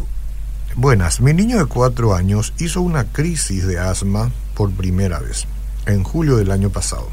buenas. 0.75 1.21
Mi 1.21 1.33
niño 1.33 1.57
de 1.57 1.65
cuatro 1.65 2.15
años 2.15 2.53
hizo 2.57 2.81
una 2.81 3.05
crisis 3.05 3.65
de 3.65 3.79
asma 3.79 4.31
por 4.53 4.71
primera 4.71 5.19
vez, 5.19 5.45
en 5.85 6.03
julio 6.03 6.37
del 6.37 6.51
año 6.51 6.69
pasado. 6.69 7.09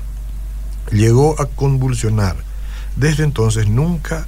Llegó 0.90 1.40
a 1.40 1.46
convulsionar. 1.46 2.36
Desde 2.96 3.24
entonces 3.24 3.68
nunca 3.68 4.26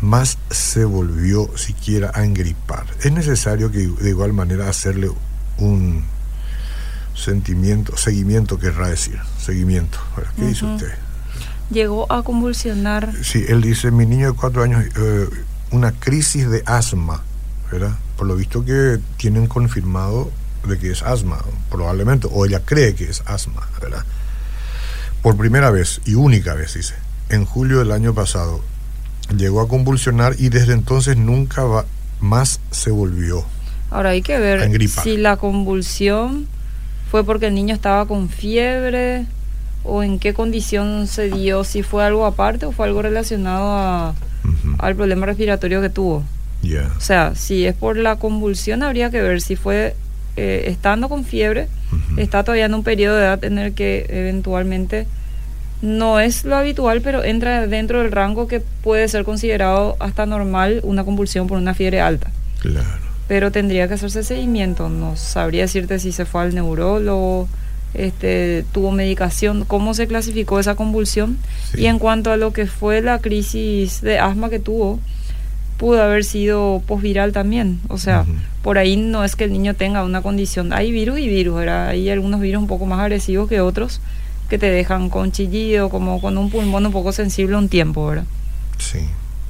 más 0.00 0.38
se 0.50 0.84
volvió 0.84 1.50
siquiera 1.56 2.12
a 2.14 2.24
engripar. 2.24 2.86
Es 3.02 3.12
necesario 3.12 3.70
que 3.70 3.86
de 3.86 4.10
igual 4.10 4.32
manera 4.32 4.68
hacerle 4.68 5.10
un 5.58 6.04
sentimiento, 7.14 7.96
seguimiento 7.96 8.58
querrá 8.58 8.88
decir, 8.88 9.18
seguimiento. 9.38 9.98
¿Qué 10.36 10.46
dice 10.46 10.64
usted? 10.64 10.94
Llegó 11.70 12.10
a 12.12 12.22
convulsionar. 12.22 13.12
Sí, 13.22 13.44
él 13.48 13.62
dice, 13.62 13.90
mi 13.90 14.06
niño 14.06 14.32
de 14.32 14.36
cuatro 14.36 14.62
años, 14.62 14.84
eh, 14.96 15.28
una 15.70 15.92
crisis 15.92 16.48
de 16.50 16.62
asma, 16.66 17.22
¿verdad? 17.70 17.96
Por 18.16 18.26
lo 18.26 18.36
visto 18.36 18.64
que 18.64 18.98
tienen 19.16 19.46
confirmado 19.46 20.30
de 20.68 20.78
que 20.78 20.90
es 20.90 21.02
asma, 21.02 21.38
probablemente, 21.70 22.26
o 22.30 22.46
ella 22.46 22.60
cree 22.64 22.94
que 22.94 23.04
es 23.04 23.22
asma, 23.26 23.68
¿verdad? 23.80 24.04
Por 25.22 25.36
primera 25.36 25.70
vez 25.70 26.00
y 26.04 26.14
única 26.14 26.54
vez, 26.54 26.74
dice, 26.74 26.94
en 27.30 27.44
julio 27.44 27.78
del 27.78 27.92
año 27.92 28.14
pasado, 28.14 28.60
llegó 29.36 29.60
a 29.60 29.68
convulsionar 29.68 30.34
y 30.38 30.50
desde 30.50 30.72
entonces 30.74 31.16
nunca 31.16 31.64
va- 31.64 31.86
más 32.20 32.60
se 32.70 32.90
volvió. 32.90 33.44
Ahora 33.90 34.10
hay 34.10 34.22
que 34.22 34.38
ver 34.38 34.60
si 35.02 35.16
la 35.16 35.36
convulsión 35.36 36.46
fue 37.10 37.24
porque 37.24 37.46
el 37.46 37.54
niño 37.54 37.74
estaba 37.74 38.06
con 38.06 38.28
fiebre 38.28 39.26
o 39.82 40.02
en 40.02 40.18
qué 40.18 40.34
condición 40.34 41.06
se 41.06 41.28
dio, 41.28 41.64
si 41.64 41.82
fue 41.82 42.04
algo 42.04 42.26
aparte 42.26 42.66
o 42.66 42.72
fue 42.72 42.86
algo 42.86 43.02
relacionado 43.02 43.72
a- 43.76 44.14
al 44.78 44.96
problema 44.96 45.26
respiratorio 45.26 45.80
que 45.80 45.90
tuvo. 45.90 46.24
O 46.96 47.00
sea, 47.00 47.34
si 47.34 47.66
es 47.66 47.74
por 47.74 47.96
la 47.96 48.16
convulsión 48.16 48.82
habría 48.82 49.10
que 49.10 49.20
ver 49.20 49.40
si 49.40 49.56
fue 49.56 49.94
eh, 50.36 50.64
estando 50.66 51.08
con 51.08 51.24
fiebre, 51.24 51.68
está 52.16 52.42
todavía 52.42 52.66
en 52.66 52.74
un 52.74 52.82
periodo 52.82 53.16
de 53.16 53.22
edad 53.22 53.44
en 53.44 53.58
el 53.58 53.72
que 53.72 54.06
eventualmente 54.08 55.06
no 55.82 56.18
es 56.18 56.44
lo 56.44 56.56
habitual, 56.56 57.02
pero 57.02 57.22
entra 57.22 57.66
dentro 57.66 58.00
del 58.00 58.10
rango 58.10 58.48
que 58.48 58.60
puede 58.60 59.06
ser 59.08 59.24
considerado 59.24 59.96
hasta 60.00 60.26
normal 60.26 60.80
una 60.82 61.04
convulsión 61.04 61.46
por 61.46 61.58
una 61.58 61.74
fiebre 61.74 62.00
alta. 62.00 62.30
Claro. 62.60 62.88
Pero 63.28 63.52
tendría 63.52 63.86
que 63.86 63.94
hacerse 63.94 64.22
seguimiento, 64.22 64.88
no 64.88 65.16
sabría 65.16 65.62
decirte 65.62 65.98
si 65.98 66.12
se 66.12 66.24
fue 66.24 66.42
al 66.42 66.54
neurólogo, 66.54 67.48
este, 67.94 68.64
tuvo 68.72 68.90
medicación, 68.90 69.64
cómo 69.64 69.94
se 69.94 70.06
clasificó 70.06 70.58
esa 70.58 70.74
convulsión. 70.74 71.38
Sí. 71.72 71.82
Y 71.82 71.86
en 71.86 71.98
cuanto 71.98 72.32
a 72.32 72.36
lo 72.36 72.52
que 72.52 72.66
fue 72.66 73.00
la 73.00 73.20
crisis 73.20 74.00
de 74.00 74.18
asma 74.18 74.50
que 74.50 74.58
tuvo, 74.58 75.00
pudo 75.76 76.02
haber 76.02 76.24
sido 76.24 76.82
posviral 76.86 77.32
también. 77.32 77.80
O 77.88 77.98
sea, 77.98 78.24
por 78.62 78.78
ahí 78.78 78.96
no 78.96 79.24
es 79.24 79.36
que 79.36 79.44
el 79.44 79.52
niño 79.52 79.74
tenga 79.74 80.04
una 80.04 80.22
condición. 80.22 80.72
Hay 80.72 80.90
virus 80.92 81.18
y 81.18 81.28
virus, 81.28 81.56
¿verdad? 81.56 81.88
Hay 81.88 82.08
algunos 82.10 82.40
virus 82.40 82.62
un 82.62 82.68
poco 82.68 82.86
más 82.86 83.00
agresivos 83.00 83.48
que 83.48 83.60
otros 83.60 84.00
que 84.48 84.58
te 84.58 84.66
dejan 84.70 85.08
con 85.10 85.32
chillido, 85.32 85.88
como 85.88 86.20
con 86.20 86.36
un 86.38 86.50
pulmón 86.50 86.84
un 86.86 86.92
poco 86.92 87.12
sensible 87.12 87.56
un 87.56 87.68
tiempo, 87.68 88.06
¿verdad? 88.06 88.24
Sí. 88.78 88.98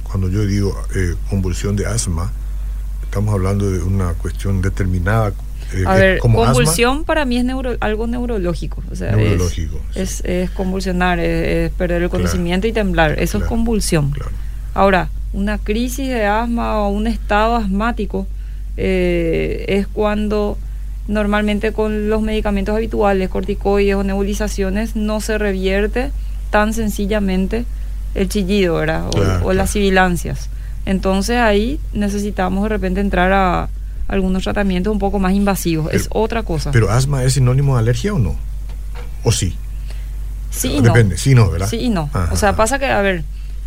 Cuando 0.03 0.29
yo 0.29 0.45
digo 0.45 0.73
eh, 0.95 1.15
convulsión 1.29 1.75
de 1.75 1.85
asma, 1.85 2.31
estamos 3.03 3.33
hablando 3.33 3.69
de 3.69 3.79
una 3.83 4.13
cuestión 4.13 4.61
determinada. 4.61 5.33
eh, 5.73 5.83
A 5.85 5.95
ver, 5.95 6.19
como 6.19 6.41
asma, 6.41 6.53
convulsión 6.53 7.03
para 7.03 7.25
mí 7.25 7.37
es 7.37 7.43
neuro- 7.45 7.75
algo 7.81 8.07
neurológico. 8.07 8.81
O 8.91 8.95
sea, 8.95 9.11
es- 9.11 9.17
Neurológico, 9.17 9.79
sí. 9.93 9.99
es, 9.99 10.21
es 10.25 10.49
convulsionar, 10.51 11.19
es, 11.19 11.47
es 11.67 11.71
perder 11.71 12.01
el 12.03 12.09
Claro. 12.09 12.23
conocimiento 12.23 12.65
y 12.67 12.71
temblar. 12.71 13.19
Eso 13.19 13.39
Claro, 13.39 13.45
es 13.45 13.49
convulsión. 13.49 14.11
Claro. 14.11 14.31
Ahora, 14.73 15.09
una 15.35 15.57
crisis 15.57 16.07
de 16.07 16.25
asma 16.25 16.79
o 16.79 16.89
un 16.89 17.07
estado 17.07 17.55
asmático 17.57 18.25
eh, 18.77 19.65
es 19.67 19.85
cuando 19.87 20.57
normalmente 21.07 21.71
con 21.73 22.09
los 22.09 22.21
medicamentos 22.21 22.73
habituales, 22.73 23.29
corticoides 23.29 23.95
o 23.95 24.03
nebulizaciones, 24.03 24.95
no 24.95 25.19
se 25.21 25.37
revierte 25.37 26.11
tan 26.49 26.73
sencillamente 26.73 27.65
el 28.15 28.29
chillido, 28.29 28.75
¿verdad? 28.75 29.07
O, 29.07 29.11
Claro, 29.11 29.33
o 29.35 29.37
claro. 29.41 29.53
las 29.53 29.69
sibilancias. 29.71 30.49
Entonces 30.85 31.37
ahí 31.37 31.79
necesitamos 31.93 32.63
de 32.63 32.69
repente 32.69 33.01
entrar 33.01 33.31
a 33.33 33.69
algunos 34.07 34.43
tratamientos 34.43 34.93
un 34.93 34.99
poco 34.99 35.19
más 35.19 35.33
invasivos. 35.33 35.91
es 35.93 36.07
otra 36.11 36.43
cosa. 36.43 36.71
¿Pero 36.71 36.89
asma 36.89 37.23
es 37.23 37.33
sinónimo 37.33 37.75
de 37.75 37.79
alergia 37.81 38.13
o 38.13 38.19
no? 38.19 38.35
¿O 39.23 39.31
sí? 39.31 39.55
sí 40.49 40.69
y 40.69 40.77
no. 40.77 40.93
Depende, 40.93 41.17
sí 41.17 41.35
no, 41.35 41.49
¿verdad? 41.51 41.67
Sí 41.67 41.77
y 41.77 41.89
no. 41.89 42.09
Ajá, 42.13 42.29
o 42.31 42.37
sea, 42.37 42.49
ajá. 42.49 42.57
pasa 42.57 42.79
que, 42.79 42.85
a 42.85 43.01
ver, 43.01 43.23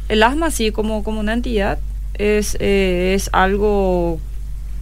el 0.09 0.23
asma 0.23 0.51
sí 0.51 0.71
como, 0.73 1.03
como 1.05 1.21
una 1.21 1.33
entidad 1.35 1.79
es, 2.15 2.57
eh, 2.61 3.13
es 3.15 3.31
algo 3.33 4.19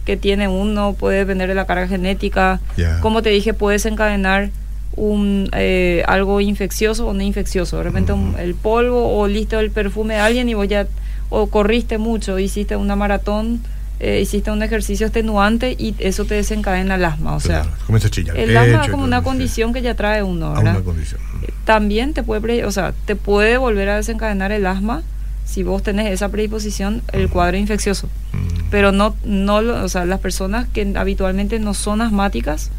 que 0.05 0.17
tiene 0.17 0.47
uno, 0.47 0.93
puede 0.93 1.19
depender 1.19 1.49
de 1.49 1.55
la 1.55 1.65
carga 1.65 1.87
genética. 1.87 2.59
Como 3.01 3.21
te 3.21 3.29
dije, 3.29 3.53
puedes 3.53 3.85
encadenar 3.85 4.49
un 4.95 5.49
eh, 5.53 6.03
algo 6.07 6.41
infeccioso 6.41 7.07
o 7.07 7.13
no 7.13 7.21
infeccioso. 7.21 7.77
De 7.77 7.83
repente 7.83 8.13
un- 8.13 8.35
el 8.39 8.55
polvo 8.55 9.17
o 9.19 9.27
listo 9.27 9.59
el 9.59 9.69
perfume 9.69 10.15
de 10.15 10.19
alguien 10.21 10.49
y 10.49 10.53
vos 10.55 10.67
ya 10.67 10.87
o 11.29 11.47
corriste 11.47 11.97
mucho, 11.97 12.39
hiciste 12.39 12.75
una 12.77 12.95
maratón, 12.95 13.61
eh, 13.99 14.21
hiciste 14.21 14.49
un 14.49 14.63
ejercicio 14.63 15.05
extenuante 15.07 15.75
y 15.77 15.93
eso 15.99 16.23
te 16.25 16.35
desencadena 16.35 16.95
el 16.95 17.03
asma. 17.05 17.35
O 17.35 17.39
sea, 17.41 17.63
Claro, 17.63 17.77
comienza 17.85 18.07
a 18.07 18.11
chillar 18.11 18.37
el 18.37 18.55
asma 18.57 18.85
es 18.85 18.89
como 18.91 19.03
una 19.03 19.21
condición 19.23 19.73
que 19.73 19.81
ya 19.81 19.93
trae 19.93 20.23
uno, 20.23 20.47
A 20.47 20.59
¿verdad? 20.59 20.75
una 20.77 20.83
condición. 20.85 21.19
también 21.65 22.13
te 22.13 22.23
puede, 22.23 22.63
o 22.65 22.71
sea, 22.71 22.93
te 23.05 23.15
puede 23.17 23.57
volver 23.57 23.89
a 23.89 23.97
desencadenar 23.97 24.51
el 24.53 24.65
asma 24.65 25.03
si 25.47 25.63
vos 25.63 25.81
tenés 25.81 26.11
esa 26.11 26.29
predisposición, 26.29 27.01
el 27.13 27.29
cuadro 27.29 27.57
infeccioso. 27.57 28.07
Mm. 28.33 28.69
Pero 28.69 28.91
no, 28.91 29.15
no, 29.23 29.61
lo- 29.61 29.83
o 29.83 29.89
sea, 29.89 30.05
las 30.05 30.19
personas 30.19 30.67
que 30.67 30.93
habitualmente 30.95 31.57
no 31.59 31.73
son 31.73 32.01
asmáticas, 32.01 32.69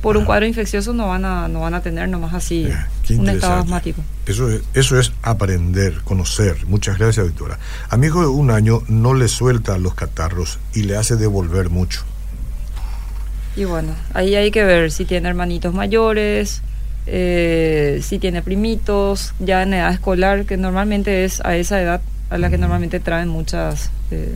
por 0.00 0.16
un 0.18 0.24
cuadro 0.26 0.44
infeccioso 0.46 0.92
no 0.92 1.06
van 1.08 1.24
a, 1.24 1.48
no 1.48 1.60
van 1.60 1.72
a 1.72 1.80
tener 1.80 2.10
nomás 2.10 2.34
así 2.34 2.68
un 3.10 3.26
estado 3.28 3.60
asmático. 3.60 4.02
Eso 4.26 4.50
es, 4.50 4.60
eso 4.74 4.98
es 5.00 5.12
aprender, 5.22 6.00
conocer. 6.04 6.66
Muchas 6.66 6.98
gracias, 6.98 7.24
doctora. 7.26 7.58
A 7.88 7.96
mi 7.96 8.08
hijo 8.08 8.20
de 8.20 8.26
un 8.26 8.50
año 8.50 8.82
no 8.88 9.14
le 9.14 9.28
suelta 9.28 9.78
los 9.78 9.94
catarros 9.94 10.58
y 10.74 10.82
le 10.82 10.96
hace 10.98 11.16
devolver 11.16 11.70
mucho. 11.70 12.02
Y 13.56 13.64
bueno, 13.64 13.94
ahí 14.12 14.34
hay 14.34 14.50
que 14.50 14.64
ver 14.64 14.90
si 14.90 15.04
tiene 15.06 15.28
hermanitos 15.28 15.72
mayores, 15.72 16.60
eh, 17.06 18.00
si 18.02 18.18
tiene 18.18 18.42
primitos, 18.42 19.32
ya 19.38 19.62
en 19.62 19.72
edad 19.74 19.92
escolar, 19.92 20.44
que 20.44 20.56
normalmente 20.58 21.24
es 21.24 21.40
a 21.42 21.56
esa 21.56 21.80
edad 21.80 22.02
a 22.34 22.38
la 22.38 22.50
que 22.50 22.58
normalmente 22.58 22.98
traen 22.98 23.28
muchas, 23.28 23.90
eh, 24.10 24.34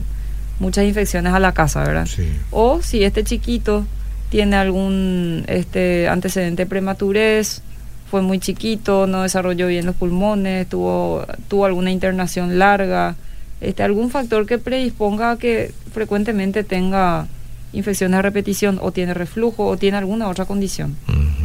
muchas 0.59 0.85
infecciones 0.85 1.33
a 1.33 1.39
la 1.39 1.51
casa, 1.51 1.83
¿verdad? 1.83 2.05
Sí. 2.05 2.29
O 2.49 2.81
si 2.81 3.03
este 3.03 3.25
chiquito 3.25 3.85
tiene 4.29 4.55
algún 4.55 5.43
este 5.47 6.07
antecedente 6.07 6.63
de 6.63 6.69
prematurez, 6.69 7.61
fue 8.09 8.21
muy 8.21 8.39
chiquito, 8.39 9.05
no 9.05 9.23
desarrolló 9.23 9.67
bien 9.67 9.85
los 9.85 9.95
pulmones, 9.95 10.67
tuvo, 10.67 11.25
tuvo 11.49 11.65
alguna 11.65 11.91
internación 11.91 12.57
larga, 12.57 13.15
este, 13.59 13.83
algún 13.83 14.09
factor 14.09 14.45
que 14.45 14.57
predisponga 14.59 15.31
a 15.31 15.37
que 15.37 15.73
frecuentemente 15.91 16.63
tenga 16.63 17.27
infecciones 17.73 18.17
a 18.17 18.21
repetición 18.21 18.79
o 18.81 18.93
tiene 18.93 19.13
reflujo 19.13 19.67
o 19.67 19.75
tiene 19.75 19.97
alguna 19.97 20.29
otra 20.29 20.45
condición. 20.45 20.95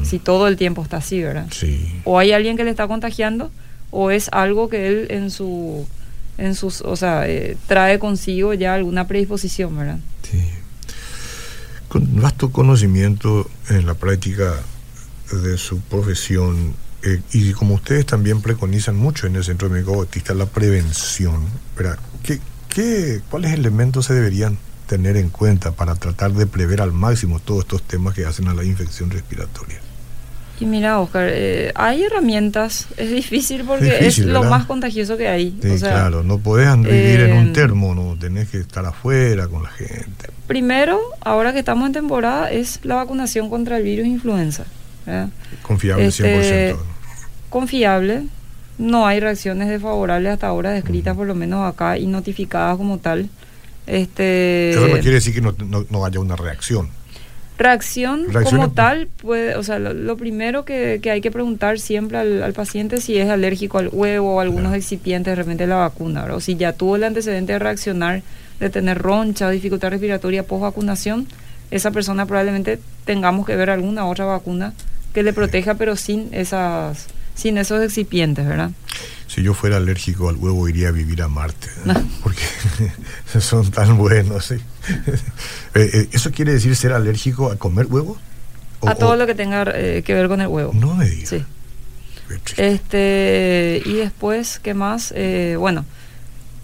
Si 0.04 0.20
todo 0.20 0.46
el 0.46 0.56
tiempo 0.56 0.82
está 0.82 0.98
así, 0.98 1.20
¿verdad? 1.20 1.48
Sí. 1.50 2.00
O 2.04 2.18
hay 2.18 2.32
alguien 2.32 2.56
que 2.56 2.62
le 2.62 2.70
está 2.70 2.86
contagiando 2.86 3.50
o 3.90 4.12
es 4.12 4.28
algo 4.32 4.68
que 4.68 4.86
él 4.86 5.06
en 5.10 5.30
su 5.30 5.86
en 6.38 6.54
sus, 6.54 6.80
o 6.80 6.96
sea, 6.96 7.28
eh, 7.28 7.56
trae 7.66 7.98
consigo 7.98 8.54
ya 8.54 8.74
alguna 8.74 9.06
predisposición, 9.06 9.76
¿verdad? 9.76 9.98
Sí. 10.22 10.42
Con 11.88 12.20
vasto 12.20 12.50
conocimiento 12.50 13.48
en 13.68 13.86
la 13.86 13.94
práctica 13.94 14.54
de 15.30 15.56
su 15.58 15.80
profesión 15.80 16.74
eh, 17.02 17.20
y 17.32 17.52
como 17.52 17.74
ustedes 17.74 18.06
también 18.06 18.40
preconizan 18.40 18.96
mucho 18.96 19.26
en 19.26 19.36
el 19.36 19.44
Centro 19.44 19.68
Médico 19.68 19.96
Bautista 19.96 20.32
la 20.34 20.46
prevención, 20.46 21.44
¿verdad? 21.76 21.98
¿Qué, 22.22 22.40
qué, 22.68 23.20
¿cuáles 23.30 23.52
elementos 23.52 24.06
se 24.06 24.14
deberían 24.14 24.58
tener 24.86 25.16
en 25.16 25.28
cuenta 25.28 25.72
para 25.72 25.94
tratar 25.94 26.32
de 26.32 26.46
prever 26.46 26.80
al 26.80 26.92
máximo 26.92 27.40
todos 27.40 27.60
estos 27.60 27.82
temas 27.82 28.14
que 28.14 28.24
hacen 28.24 28.48
a 28.48 28.54
la 28.54 28.64
infección 28.64 29.10
respiratoria? 29.10 29.80
Y 30.60 30.66
mira, 30.66 31.00
Oscar, 31.00 31.28
eh, 31.32 31.72
hay 31.74 32.04
herramientas, 32.04 32.86
es 32.96 33.10
difícil 33.10 33.64
porque 33.64 33.88
Es 33.88 33.98
difícil, 34.00 34.24
es 34.24 34.30
lo 34.30 34.40
¿verdad? 34.40 34.50
más 34.58 34.66
contagioso 34.66 35.16
que 35.16 35.26
hay. 35.28 35.56
Sí, 35.60 35.68
o 35.70 35.78
sea, 35.78 35.90
claro, 35.90 36.22
no 36.22 36.38
podés 36.38 36.74
vivir 36.80 37.20
en 37.22 37.36
un 37.36 37.48
eh, 37.48 37.52
termo, 37.52 37.94
no 37.94 38.16
tenés 38.18 38.48
que 38.50 38.58
estar 38.58 38.86
afuera 38.86 39.48
con 39.48 39.64
la 39.64 39.70
gente. 39.70 40.28
Primero, 40.46 41.00
ahora 41.20 41.52
que 41.52 41.58
estamos 41.58 41.86
en 41.86 41.92
temporada, 41.92 42.50
es 42.52 42.78
la 42.84 42.94
vacunación 42.96 43.50
contra 43.50 43.78
el 43.78 43.82
virus 43.82 44.06
influenza. 44.06 44.64
¿verdad? 45.04 45.28
Confiable 45.62 46.06
Este, 46.06 46.72
100%. 46.74 46.76
Confiable, 47.50 48.22
no 48.78 49.06
hay 49.06 49.20
reacciones 49.20 49.68
desfavorables 49.68 50.32
hasta 50.32 50.46
ahora 50.46 50.70
descritas, 50.70 51.16
por 51.16 51.26
lo 51.26 51.34
menos 51.34 51.68
acá, 51.72 51.98
y 51.98 52.06
notificadas 52.06 52.76
como 52.76 52.98
tal. 52.98 53.28
Este, 53.86 54.70
Eso 54.70 54.80
no 54.88 54.94
quiere 54.94 55.12
decir 55.14 55.34
que 55.34 55.40
no, 55.40 55.54
no- 55.66 55.84
no 55.90 56.06
haya 56.06 56.20
una 56.20 56.36
reacción. 56.36 56.88
Reacción 57.56 58.26
como 58.44 58.70
tal, 58.72 59.06
puede, 59.06 59.54
o 59.56 59.62
sea, 59.62 59.78
lo, 59.78 59.94
lo 59.94 60.16
primero 60.16 60.64
que, 60.64 60.98
que 61.02 61.10
hay 61.12 61.20
que 61.20 61.30
preguntar 61.30 61.78
siempre 61.78 62.18
al, 62.18 62.42
al 62.42 62.52
paciente 62.52 63.00
si 63.00 63.16
es 63.16 63.30
alérgico 63.30 63.78
al 63.78 63.88
huevo 63.92 64.34
o 64.36 64.40
a 64.40 64.42
algunos 64.42 64.64
Claro. 64.70 64.76
excipientes 64.76 65.30
de 65.30 65.36
repente 65.36 65.62
de 65.64 65.68
la 65.68 65.76
vacuna, 65.76 66.22
¿verdad? 66.22 66.38
o 66.38 66.40
si 66.40 66.56
ya 66.56 66.72
tuvo 66.72 66.96
el 66.96 67.04
antecedente 67.04 67.52
de 67.52 67.58
reaccionar, 67.60 68.22
de 68.58 68.70
tener 68.70 68.98
roncha 68.98 69.46
o 69.46 69.50
dificultad 69.50 69.90
respiratoria 69.90 70.42
post 70.46 70.62
vacunación, 70.62 71.26
esa 71.70 71.90
persona 71.92 72.26
probablemente 72.26 72.80
tengamos 73.04 73.46
que 73.46 73.54
ver 73.56 73.70
alguna 73.70 74.06
otra 74.06 74.24
vacuna 74.24 74.72
que 75.12 75.22
le 75.22 75.32
proteja, 75.32 75.74
pero 75.74 75.94
sin 75.96 76.28
esas, 76.32 77.06
sin 77.36 77.56
esos 77.58 77.82
excipientes, 77.82 78.46
¿verdad? 78.46 78.70
Si 79.28 79.42
yo 79.42 79.54
fuera 79.54 79.76
alérgico 79.78 80.28
al 80.28 80.36
huevo, 80.36 80.68
iría 80.68 80.88
a 80.88 80.92
vivir 80.92 81.22
a 81.22 81.28
Marte. 81.28 81.68
¿no? 81.84 81.94
No. 81.94 82.02
Porque 82.22 82.42
son 83.40 83.70
tan 83.70 83.96
buenos. 83.96 84.44
¿sí? 84.46 84.56
Eh, 85.76 85.90
eh, 85.92 86.08
¿Eso 86.12 86.30
quiere 86.30 86.52
decir 86.52 86.76
ser 86.76 86.92
alérgico 86.92 87.50
a 87.50 87.56
comer 87.56 87.86
huevos? 87.86 88.18
O- 88.80 88.88
a 88.88 88.94
todo 88.94 89.10
o- 89.10 89.16
lo 89.16 89.26
que 89.26 89.34
tenga 89.34 89.64
eh, 89.74 90.02
que 90.06 90.14
ver 90.14 90.28
con 90.28 90.40
el 90.40 90.46
huevo. 90.46 90.72
No 90.72 90.94
me 90.94 91.04
digas. 91.08 91.30
Sí. 91.30 91.44
Este, 92.56 93.82
y 93.84 93.94
después, 93.94 94.60
¿qué 94.62 94.74
más? 94.74 95.12
Eh, 95.16 95.56
bueno, 95.58 95.84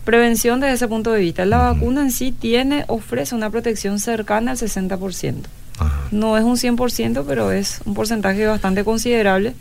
prevención 0.04 0.60
desde 0.60 0.74
ese 0.74 0.88
punto 0.88 1.12
de 1.12 1.20
vista. 1.20 1.44
La 1.44 1.58
vacuna 1.58 2.02
en 2.02 2.10
sí 2.12 2.32
tiene, 2.32 2.84
ofrece 2.86 3.34
una 3.34 3.50
protección 3.50 3.98
cercana 3.98 4.52
al 4.52 4.56
60%. 4.58 5.34
Ajá. 5.78 5.92
No 6.10 6.36
es 6.38 6.44
un 6.44 6.56
100%, 6.56 7.24
pero 7.26 7.52
es 7.52 7.80
un 7.84 7.94
porcentaje 7.94 8.46
bastante 8.46 8.84
considerable, 8.84 9.54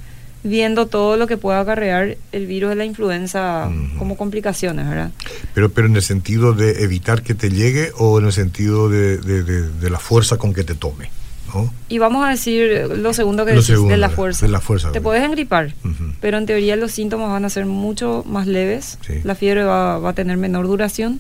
viendo 0.44 0.88
todo 0.88 1.18
lo 1.18 1.28
que 1.28 1.36
pueda 1.38 1.60
acarrear 1.60 2.16
el 2.32 2.46
virus 2.48 2.70
de 2.70 2.76
la 2.76 2.86
influenza 2.86 3.70
como 3.98 4.16
complicaciones, 4.16 4.88
¿verdad? 4.88 5.12
Pero, 5.54 5.70
pero 5.70 5.88
en 5.88 5.96
el 5.96 6.02
sentido 6.02 6.54
de 6.54 6.84
evitar 6.84 7.22
que 7.24 7.34
te 7.36 7.50
llegue 7.50 7.92
o 7.98 8.20
en 8.20 8.26
el 8.26 8.32
sentido 8.32 8.88
de, 8.90 9.18
de- 9.18 9.44
de- 9.44 9.68
de 9.70 9.90
la 9.90 10.00
fuerza 10.00 10.38
con 10.38 10.54
que 10.54 10.64
te 10.64 10.76
tome. 10.76 11.10
¿no? 11.54 11.74
Y 11.90 11.98
vamos 11.98 12.24
a 12.26 12.30
decir 12.30 12.88
lo 12.96 13.12
segundo 13.12 13.44
que 13.44 13.52
Lo 13.54 13.58
decís, 13.62 13.74
segundo, 13.74 13.92
de 13.92 13.98
la 13.98 14.10
de 14.10 14.16
fuerza. 14.16 14.48
la 14.48 14.62
fuerza, 14.62 14.92
Te 14.92 15.02
puedes 15.02 15.24
engripar, 15.24 15.74
pero 16.22 16.38
en 16.38 16.46
teoría 16.46 16.76
los 16.76 16.92
síntomas 16.92 17.30
van 17.32 17.44
a 17.44 17.50
ser 17.50 17.66
mucho 17.66 18.24
más 18.28 18.46
leves, 18.46 19.00
Sí. 19.06 19.16
la 19.24 19.34
fiebre 19.34 19.64
va, 19.64 19.98
va 19.98 20.12
a 20.12 20.14
tener 20.14 20.38
menor 20.38 20.68
duración 20.68 21.20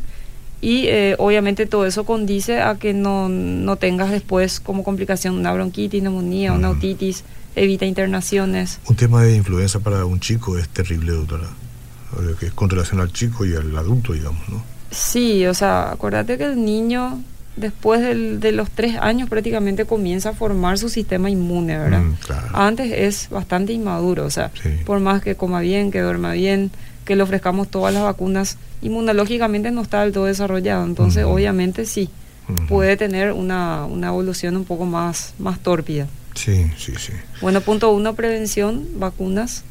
y 0.62 0.86
eh, 0.88 1.16
obviamente 1.18 1.66
todo 1.66 1.86
eso 1.88 2.04
condice 2.06 2.62
a 2.62 2.76
que 2.76 2.94
no, 2.94 3.28
no 3.28 3.76
tengas 3.78 4.12
después 4.12 4.60
como 4.60 4.84
complicación 4.84 5.36
una 5.36 5.52
bronquitis, 5.52 6.04
neumonía, 6.04 6.54
una 6.54 6.70
Ujú. 6.70 6.78
otitis, 6.78 7.24
evita 7.64 7.86
internaciones. 7.86 8.80
Un 8.88 8.96
tema 8.96 9.24
de 9.24 9.36
influenza 9.36 9.80
para 9.80 10.06
un 10.06 10.20
chico 10.20 10.58
es 10.58 10.68
terrible, 10.70 11.12
doctora. 11.12 11.48
Que 12.40 12.48
es 12.48 12.54
con 12.54 12.70
relación 12.70 13.00
al 13.02 13.14
chico 13.14 13.46
y 13.46 13.54
al 13.56 13.78
adulto, 13.78 14.14
digamos, 14.14 14.42
¿no? 14.50 14.64
Sí, 14.90 15.46
o 15.46 15.54
sea, 15.54 15.92
acuérdate 15.92 16.38
que 16.40 16.46
el 16.46 16.66
niño 16.66 17.22
después 17.56 18.02
del- 18.02 18.40
de 18.40 18.52
los 18.52 18.72
tres 18.72 18.96
años 19.00 19.30
prácticamente 19.30 19.86
comienza 19.86 20.30
a 20.30 20.34
formar 20.34 20.78
su 20.80 20.90
sistema 20.90 21.30
inmune, 21.30 21.78
¿verdad? 21.78 22.02
Mm, 22.02 22.14
claro. 22.26 22.48
Antes 22.54 22.92
es 22.94 23.30
bastante 23.30 23.74
inmaduro, 23.74 24.26
o 24.26 24.30
sea, 24.32 24.50
Sí. 24.64 24.70
por 24.86 25.00
más 25.02 25.22
que 25.22 25.36
coma 25.36 25.60
bien, 25.60 25.92
que 25.92 26.00
duerma 26.02 26.32
bien, 26.34 26.72
que 27.06 27.16
le 27.16 27.22
ofrezcamos 27.24 27.68
todas 27.70 27.94
las 27.94 28.04
vacunas, 28.04 28.58
inmunológicamente 28.82 29.72
no 29.72 29.82
está 29.82 30.02
del 30.04 30.12
todo 30.14 30.26
desarrollado, 30.26 30.86
entonces 30.86 31.26
obviamente 31.26 31.86
sí, 31.86 32.10
puede 32.68 32.98
tener 32.98 33.32
una, 33.34 33.86
una 33.86 34.08
evolución 34.08 34.56
un 34.58 34.66
poco 34.66 34.86
más, 34.86 35.34
más 35.38 35.60
tórpida. 35.60 36.08
Sí, 36.40 36.72
sí, 36.78 36.94
sí. 36.98 37.12
Bueno, 37.42 37.60
punto 37.60 37.92
uno, 37.92 38.16
prevención, 38.16 38.88
vacunas. 38.96 39.66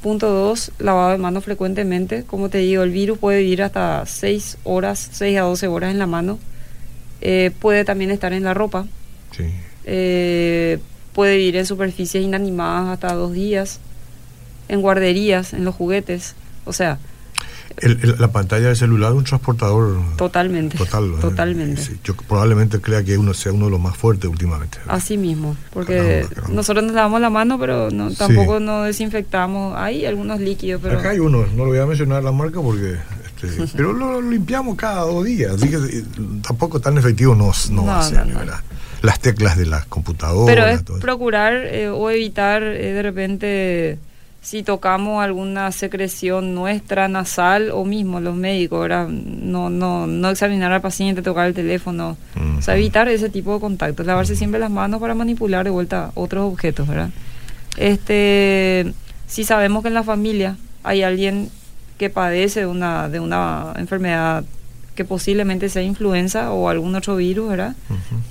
Punto 0.00 0.30
dos, 0.30 0.72
lavado 0.78 1.10
de 1.10 1.18
manos 1.18 1.44
frecuentemente. 1.44 2.24
Como 2.24 2.48
te 2.48 2.56
digo, 2.56 2.82
el 2.82 2.90
virus 2.90 3.18
puede 3.18 3.40
vivir 3.40 3.62
hasta 3.62 4.06
6 4.06 4.56
horas, 4.64 5.10
6 5.12 5.38
a 5.38 5.42
12 5.42 5.66
horas 5.66 5.90
en 5.90 5.98
la 5.98 6.06
mano. 6.06 6.38
Eh, 7.20 7.50
puede 7.58 7.84
también 7.84 8.10
estar 8.10 8.32
en 8.32 8.44
la 8.44 8.54
ropa. 8.54 8.86
Sí. 9.36 9.44
Eh, 9.84 10.78
puede 11.12 11.36
vivir 11.36 11.56
en 11.56 11.66
superficies 11.66 12.24
inanimadas 12.24 12.88
hasta 12.88 13.12
dos 13.12 13.34
días. 13.34 13.78
En 14.68 14.80
guarderías, 14.80 15.52
en 15.52 15.66
los 15.66 15.74
juguetes. 15.74 16.34
O 16.64 16.72
sea, 16.72 16.98
El- 17.78 17.98
el- 18.02 18.16
la 18.18 18.28
pantalla 18.32 18.66
del 18.66 18.76
celular 18.76 19.12
es 19.12 19.18
un 19.18 19.24
transportador 19.24 19.98
totalmente. 20.16 20.76
total. 20.76 21.14
Totalmente. 21.20 21.80
Sí, 21.82 21.96
yo 22.04 22.14
probablemente 22.14 22.80
crea 22.80 23.02
que 23.02 23.16
uno 23.16 23.32
sea 23.32 23.52
uno 23.52 23.66
de 23.66 23.70
los 23.70 23.80
más 23.80 23.96
fuertes 23.96 24.28
últimamente. 24.30 24.78
Así 24.86 25.16
mismo, 25.16 25.56
porque 25.72 25.96
Caramba, 25.96 26.28
caramba. 26.34 26.54
nosotros 26.54 26.84
nos 26.84 26.94
lavamos 26.94 27.20
la 27.20 27.30
mano, 27.30 27.58
pero 27.58 27.90
no, 27.90 28.10
Sí. 28.10 28.16
tampoco 28.16 28.60
nos 28.60 28.86
desinfectamos. 28.86 29.76
Hay 29.78 30.04
algunos 30.04 30.40
líquidos, 30.40 30.80
pero 30.82 30.98
Acá 30.98 31.10
hay 31.10 31.20
uno, 31.20 31.46
no 31.56 31.64
lo 31.64 31.70
voy 31.70 31.78
a 31.78 31.86
mencionar 31.86 32.22
la 32.22 32.32
marca 32.32 32.60
porque... 32.60 32.96
este, 33.42 33.64
pero 33.76 33.92
lo, 33.92 34.20
lo 34.20 34.30
limpiamos 34.30 34.76
cada 34.76 35.02
dos 35.02 35.24
días, 35.24 35.52
así 35.54 35.68
que 35.70 35.76
eh, 35.76 36.04
tampoco 36.46 36.80
tan 36.80 36.98
efectivo 36.98 37.34
no, 37.34 37.50
no, 37.70 37.86
va 37.86 38.00
a 38.00 38.02
No, 38.02 38.08
ser, 38.08 38.26
no, 38.26 38.32
no. 38.34 38.38
¿verdad? 38.40 38.60
Las 39.02 39.18
teclas 39.20 39.56
de 39.56 39.64
las 39.64 39.86
computadoras... 39.86 40.54
Pero 40.54 40.66
es 40.66 40.84
todo 40.84 40.98
procurar 40.98 41.54
eh, 41.54 41.88
o 41.88 42.10
evitar 42.10 42.62
eh, 42.62 42.92
de 42.92 43.02
repente 43.02 43.98
si 44.42 44.62
tocamos 44.62 45.22
alguna 45.22 45.70
secreción 45.70 46.54
nuestra 46.54 47.08
nasal 47.08 47.70
o 47.72 47.84
mismo 47.84 48.20
los 48.20 48.34
médicos, 48.34 48.80
¿verdad? 48.80 49.06
No, 49.08 49.68
no, 49.68 50.06
no 50.06 50.30
examinar 50.30 50.72
al 50.72 50.80
paciente, 50.80 51.20
tocar 51.20 51.46
el 51.46 51.54
teléfono, 51.54 52.16
o 52.58 52.62
sea, 52.62 52.74
evitar 52.76 53.08
ese 53.08 53.28
tipo 53.28 53.54
de 53.54 53.60
contactos, 53.60 54.06
lavarse 54.06 54.36
siempre 54.36 54.58
las 54.58 54.70
manos 54.70 55.00
para 55.00 55.14
manipular 55.14 55.64
de 55.64 55.70
vuelta 55.70 56.10
otros 56.14 56.50
objetos, 56.50 56.88
¿verdad? 56.88 57.10
Este, 57.76 58.94
si 59.26 59.44
sabemos 59.44 59.82
que 59.82 59.88
en 59.88 59.94
la 59.94 60.02
familia 60.04 60.56
hay 60.82 61.02
alguien 61.02 61.50
que 61.98 62.08
padece 62.08 62.60
de 62.60 62.66
una, 62.66 63.10
de 63.10 63.20
una 63.20 63.74
enfermedad 63.76 64.44
que 64.94 65.04
posiblemente 65.04 65.68
sea 65.68 65.82
influenza 65.82 66.50
o 66.50 66.70
algún 66.70 66.94
otro 66.94 67.16
virus, 67.16 67.50
¿verdad? 67.50 67.76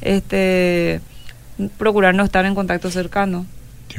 Este, 0.02 1.02
procurar 1.78 2.16
no 2.16 2.24
estar 2.24 2.46
en 2.46 2.56
contacto 2.56 2.90
cercano 2.90 3.46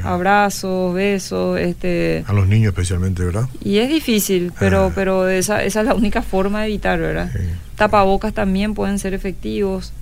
abrazos, 0.02 0.94
besos, 0.94 1.58
este 1.58 2.24
a 2.26 2.32
los 2.32 2.46
niños 2.46 2.72
especialmente, 2.72 3.24
¿verdad? 3.24 3.48
Y 3.62 3.78
es 3.78 3.88
difícil, 3.88 4.52
pero 4.58 4.86
ah. 4.86 4.92
pero 4.94 5.28
esa, 5.28 5.62
esa 5.64 5.80
es 5.80 5.86
la 5.86 5.94
única 5.94 6.22
forma 6.22 6.60
de 6.60 6.68
evitar, 6.68 6.98
¿verdad? 6.98 7.30
Tapabocas 7.76 8.32
también 8.32 8.74
pueden 8.74 8.98
ser 8.98 9.14
efectivos. 9.14 9.92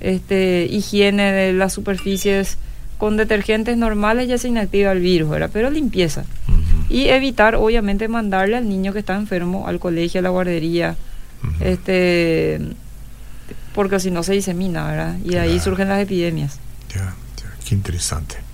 Este, 0.00 0.66
higiene 0.70 1.30
de 1.30 1.52
las 1.52 1.74
superficies 1.74 2.56
con 2.96 3.18
detergentes 3.18 3.76
normales 3.76 4.28
ya 4.28 4.38
se 4.38 4.48
inactiva 4.48 4.92
el 4.92 5.00
virus, 5.00 5.30
¿verdad? 5.30 5.50
Pero 5.52 5.70
limpieza. 5.70 6.24
Y 6.88 7.08
evitar 7.08 7.54
obviamente 7.54 8.08
mandarle 8.08 8.56
al 8.56 8.68
niño 8.68 8.92
que 8.92 8.98
está 8.98 9.14
enfermo 9.14 9.68
al 9.68 9.78
colegio, 9.78 10.20
a 10.20 10.22
la 10.22 10.30
guardería. 10.30 10.96
Este 11.60 12.60
porque 13.74 14.00
si 14.00 14.10
no 14.10 14.22
se 14.22 14.32
disemina, 14.32 14.88
¿verdad? 14.88 15.16
Y 15.24 15.30
de 15.30 15.40
ahí 15.40 15.60
surgen 15.60 15.88
las 15.88 16.02
epidemias. 16.02 16.58
Ya, 16.92 17.14
ya, 17.36 17.54
qué 17.64 17.74
interesante 17.74 18.49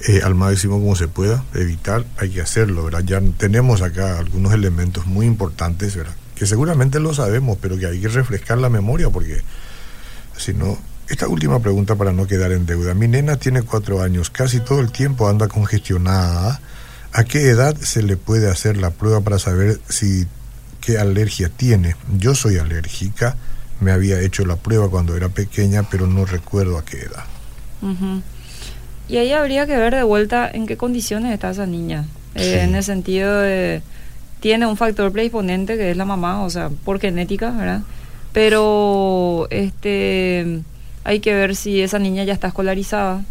eh, 0.00 0.20
al 0.22 0.34
máximo 0.34 0.78
como 0.78 0.94
se 0.94 1.08
pueda 1.08 1.44
evitar, 1.54 2.04
hay 2.18 2.30
que 2.30 2.42
hacerlo, 2.42 2.84
¿verdad? 2.84 3.02
Ya 3.04 3.20
tenemos 3.38 3.80
acá 3.82 4.18
algunos 4.18 4.52
elementos 4.52 5.06
muy 5.06 5.26
importantes, 5.26 5.96
¿verdad? 5.96 6.14
Que 6.34 6.46
seguramente 6.46 7.00
lo 7.00 7.14
sabemos, 7.14 7.56
pero 7.60 7.78
que 7.78 7.86
hay 7.86 8.00
que 8.00 8.08
refrescar 8.08 8.58
la 8.58 8.68
memoria 8.68 9.10
porque 9.10 9.42
si 10.36 10.54
no... 10.54 10.78
Esta 11.08 11.28
última 11.28 11.60
pregunta 11.60 11.94
para 11.94 12.12
no 12.12 12.26
quedar 12.26 12.50
en 12.50 12.66
deuda. 12.66 12.92
Mi 12.92 13.06
nena 13.06 13.36
tiene 13.36 13.62
cuatro 13.62 14.02
años, 14.02 14.28
casi 14.28 14.58
todo 14.58 14.80
el 14.80 14.90
tiempo 14.90 15.28
anda 15.28 15.46
congestionada. 15.46 16.60
¿A 17.12 17.22
qué 17.22 17.48
edad 17.48 17.76
se 17.76 18.02
le 18.02 18.16
puede 18.16 18.50
hacer 18.50 18.76
la 18.76 18.90
prueba 18.90 19.20
para 19.20 19.38
saber 19.38 19.80
si 19.88 20.26
qué 20.80 20.98
alergia 20.98 21.48
tiene? 21.48 21.94
Yo 22.18 22.34
soy 22.34 22.58
alérgica, 22.58 23.36
me 23.80 23.92
había 23.92 24.20
hecho 24.20 24.44
la 24.44 24.56
prueba 24.56 24.90
cuando 24.90 25.16
era 25.16 25.28
pequeña, 25.28 25.84
pero 25.88 26.08
no 26.08 26.24
recuerdo 26.24 26.76
a 26.76 26.84
qué 26.84 27.02
edad. 27.02 27.24
Y 29.08 29.18
ahí 29.18 29.32
habría 29.32 29.66
que 29.66 29.76
ver 29.76 29.94
de 29.94 30.02
vuelta 30.02 30.50
en 30.52 30.66
qué 30.66 30.76
condiciones 30.76 31.32
está 31.32 31.50
esa 31.50 31.66
niña. 31.66 32.04
Eh, 32.34 32.60
en 32.62 32.74
el 32.74 32.82
sentido 32.82 33.40
de, 33.40 33.82
tiene 34.40 34.66
un 34.66 34.76
factor 34.76 35.10
predisponente 35.12 35.76
que 35.76 35.90
es 35.90 35.96
la 35.96 36.04
mamá, 36.04 36.44
o 36.44 36.50
sea, 36.50 36.70
por 36.84 37.00
genética, 37.00 37.50
¿verdad? 37.50 37.82
Pero 38.32 39.46
este 39.50 40.60
hay 41.04 41.20
que 41.20 41.34
ver 41.34 41.54
si 41.54 41.80
esa 41.80 41.98
niña 41.98 42.24
ya 42.24 42.32
está 42.32 42.48
escolarizada, 42.48 43.24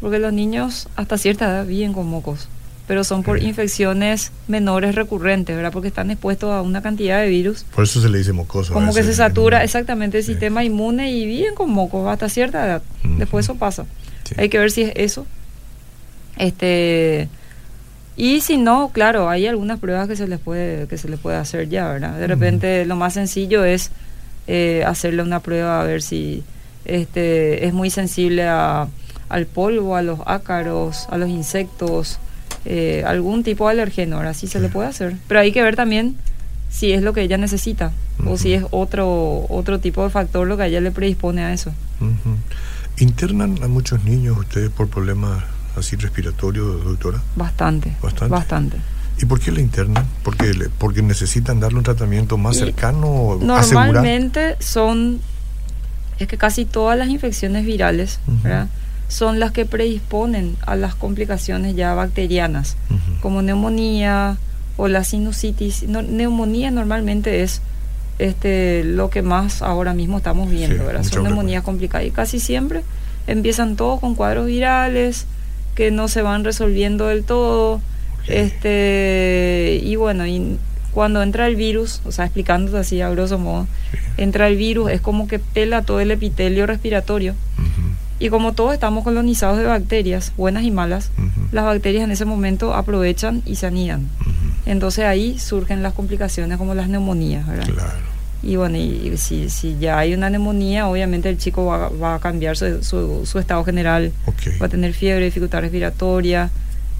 porque 0.00 0.18
los 0.18 0.32
niños 0.32 0.88
hasta 0.94 1.16
cierta 1.16 1.46
edad 1.46 1.66
viven 1.66 1.94
con 1.94 2.06
mocos, 2.06 2.48
pero 2.86 3.02
son 3.02 3.22
por 3.22 3.42
infecciones 3.42 4.30
menores 4.46 4.94
recurrentes, 4.94 5.56
¿verdad? 5.56 5.72
Porque 5.72 5.88
están 5.88 6.10
expuestos 6.10 6.52
a 6.52 6.60
una 6.60 6.82
cantidad 6.82 7.20
de 7.20 7.28
virus. 7.28 7.64
Por 7.74 7.84
eso 7.84 8.00
se 8.00 8.10
le 8.10 8.18
dice 8.18 8.32
mocoso. 8.32 8.74
Como 8.74 8.92
que 8.92 9.02
se 9.02 9.14
satura 9.14 9.64
exactamente 9.64 10.18
el 10.18 10.24
sistema 10.24 10.64
inmune 10.64 11.10
y 11.10 11.26
viven 11.26 11.54
con 11.54 11.70
mocos 11.70 12.06
hasta 12.06 12.28
cierta 12.28 12.64
edad. 12.64 12.82
Después 13.18 13.46
eso 13.46 13.56
pasa. 13.56 13.86
Hay 14.36 14.48
que 14.48 14.58
ver 14.58 14.70
si 14.70 14.82
es 14.82 14.92
eso. 14.96 15.26
Este 16.36 17.28
y 18.16 18.40
si 18.40 18.58
no, 18.58 18.90
claro, 18.92 19.28
hay 19.28 19.46
algunas 19.46 19.80
pruebas 19.80 20.06
que 20.06 20.16
se 20.16 20.28
les 20.28 20.38
puede 20.38 20.86
que 20.86 20.98
se 20.98 21.08
les 21.08 21.18
puede 21.18 21.36
hacer 21.36 21.68
ya, 21.68 21.88
¿verdad? 21.88 22.18
De 22.18 22.26
repente 22.26 22.84
lo 22.86 22.96
más 22.96 23.14
sencillo 23.14 23.64
es 23.64 23.90
eh, 24.46 24.84
hacerle 24.86 25.22
una 25.22 25.40
prueba 25.40 25.80
a 25.80 25.84
ver 25.84 26.02
si 26.02 26.44
este 26.84 27.66
es 27.66 27.72
muy 27.72 27.90
sensible 27.90 28.46
a, 28.46 28.88
al 29.28 29.46
polvo, 29.46 29.96
a 29.96 30.02
los 30.02 30.20
ácaros, 30.26 31.08
a 31.10 31.18
los 31.18 31.28
insectos, 31.28 32.18
eh, 32.64 33.02
algún 33.06 33.42
tipo 33.42 33.66
de 33.66 33.72
alergeno, 33.72 34.16
ahora 34.16 34.34
sí 34.34 34.46
se 34.46 34.60
le 34.60 34.68
puede 34.68 34.88
hacer. 34.88 35.16
Pero 35.26 35.40
hay 35.40 35.50
que 35.50 35.62
ver 35.62 35.74
también 35.74 36.16
si 36.70 36.92
es 36.92 37.02
lo 37.02 37.12
que 37.12 37.22
ella 37.22 37.36
necesita 37.36 37.92
o 38.26 38.36
si 38.36 38.52
es 38.52 38.64
otro 38.70 39.46
otro 39.48 39.80
tipo 39.80 40.04
de 40.04 40.10
factor 40.10 40.46
lo 40.46 40.56
que 40.56 40.64
a 40.64 40.66
ella 40.66 40.80
le 40.80 40.92
predispone 40.92 41.42
a 41.42 41.52
eso. 41.52 41.72
¿Internan 42.98 43.62
a 43.62 43.68
muchos 43.68 44.04
niños 44.04 44.38
ustedes 44.38 44.70
por 44.70 44.88
problemas 44.88 45.42
así 45.76 45.96
respiratorios, 45.96 46.84
doctora? 46.84 47.20
Bastante. 47.36 47.96
Bastante. 48.00 48.32
Bastante. 48.32 48.76
¿Y 49.20 49.26
por 49.26 49.40
qué 49.40 49.52
le 49.52 49.60
internan? 49.60 50.06
¿Porque, 50.22 50.52
porque 50.78 51.02
necesitan 51.02 51.60
darle 51.60 51.78
un 51.78 51.84
tratamiento 51.84 52.36
más 52.36 52.56
cercano? 52.56 53.38
Normalmente 53.40 54.56
son, 54.60 55.20
es 56.18 56.26
que 56.26 56.36
casi 56.36 56.64
todas 56.64 56.98
las 56.98 57.08
infecciones 57.08 57.64
virales, 57.64 58.18
son 59.08 59.38
las 59.38 59.52
que 59.52 59.66
predisponen 59.66 60.56
a 60.66 60.76
las 60.76 60.94
complicaciones 60.94 61.76
ya 61.76 61.94
bacterianas, 61.94 62.76
como 63.20 63.42
neumonía 63.42 64.36
o 64.76 64.88
la 64.88 65.04
sinusitis. 65.04 65.84
neumonía 65.84 66.70
normalmente 66.70 67.42
es 67.42 67.60
este, 68.18 68.84
lo 68.84 69.10
que 69.10 69.22
más 69.22 69.62
ahora 69.62 69.94
mismo 69.94 70.18
estamos 70.18 70.50
viendo, 70.50 70.84
¿verdad? 70.84 71.02
Son 71.04 71.24
neumonías 71.24 71.62
complicadas 71.62 72.06
y 72.06 72.10
casi 72.10 72.40
siempre 72.40 72.82
empiezan 73.26 73.76
todos 73.76 74.00
con 74.00 74.14
cuadros 74.14 74.46
virales 74.46 75.26
que 75.74 75.90
no 75.90 76.08
se 76.08 76.22
van 76.22 76.44
resolviendo 76.44 77.08
del 77.08 77.24
todo. 77.24 77.80
Este, 78.28 79.80
y 79.82 79.96
bueno, 79.96 80.26
y 80.26 80.58
cuando 80.92 81.22
entra 81.22 81.46
el 81.46 81.56
virus, 81.56 82.00
o 82.04 82.12
sea, 82.12 82.24
explicándote 82.24 82.78
así 82.78 83.00
a 83.00 83.10
grosso 83.10 83.38
modo, 83.38 83.66
entra 84.16 84.46
el 84.46 84.56
virus, 84.56 84.90
es 84.90 85.00
como 85.00 85.26
que 85.26 85.38
pela 85.38 85.82
todo 85.82 86.00
el 86.00 86.10
epitelio 86.10 86.66
respiratorio. 86.66 87.34
Y 88.20 88.28
como 88.28 88.52
todos 88.52 88.72
estamos 88.72 89.02
colonizados 89.02 89.58
de 89.58 89.64
bacterias, 89.64 90.32
buenas 90.36 90.62
y 90.62 90.70
malas, 90.70 91.10
las 91.50 91.64
bacterias 91.64 92.04
en 92.04 92.12
ese 92.12 92.24
momento 92.24 92.72
aprovechan 92.72 93.42
y 93.44 93.56
se 93.56 93.66
anidan. 93.66 94.08
Entonces 94.66 95.04
ahí 95.04 95.38
surgen 95.38 95.82
las 95.82 95.92
complicaciones 95.92 96.58
como 96.58 96.74
las 96.74 96.88
neumonías, 96.88 97.46
¿verdad? 97.46 97.66
Claro. 97.66 98.14
Y 98.42 98.56
bueno, 98.56 98.76
y, 98.76 99.16
si, 99.16 99.48
si, 99.48 99.78
ya 99.78 99.98
hay 99.98 100.12
una 100.12 100.28
neumonía, 100.28 100.86
obviamente 100.86 101.30
el 101.30 101.38
chico 101.38 101.64
va, 101.64 101.88
va 101.88 102.16
a 102.16 102.18
cambiar 102.18 102.56
su, 102.56 103.24
su, 103.24 103.38
estado 103.38 103.64
general, 103.64 104.12
va 104.60 104.66
a 104.66 104.68
tener 104.68 104.92
fiebre, 104.92 105.24
dificultad 105.24 105.60
respiratoria 105.62 106.50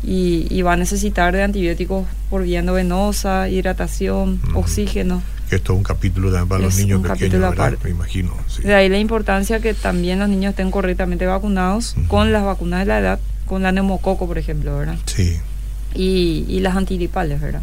y, 0.02 0.46
y, 0.48 0.62
va 0.62 0.72
a 0.72 0.76
necesitar 0.76 1.34
de 1.34 1.42
antibióticos 1.42 2.06
por 2.30 2.44
vía 2.44 2.62
venosa, 2.62 3.48
hidratación, 3.50 4.40
oxígeno. 4.54 5.22
Que 5.50 5.56
esto 5.56 5.74
es 5.74 5.78
un 5.78 5.84
capítulo 5.84 6.30
también 6.30 6.48
para 6.48 6.62
los 6.62 6.76
niños 6.76 7.02
pequeños, 7.02 7.54
me 7.84 7.90
imagino. 7.90 8.34
De 8.62 8.74
ahí 8.74 8.88
la 8.88 8.98
importancia 8.98 9.60
que 9.60 9.74
también 9.74 10.18
los 10.20 10.30
niños 10.30 10.50
estén 10.50 10.70
correctamente 10.70 11.26
vacunados 11.26 11.94
con 12.08 12.32
las 12.32 12.42
vacunas 12.42 12.80
de 12.80 12.86
la 12.86 12.98
edad, 13.00 13.20
con 13.44 13.62
la 13.62 13.70
neumococo, 13.70 14.26
por 14.26 14.38
ejemplo, 14.38 14.78
¿verdad? 14.78 14.96
Sí 15.04 15.38
y, 15.94 16.44
y 16.48 16.60
las 16.60 16.76
antigripales, 16.76 17.40
¿verdad? 17.40 17.62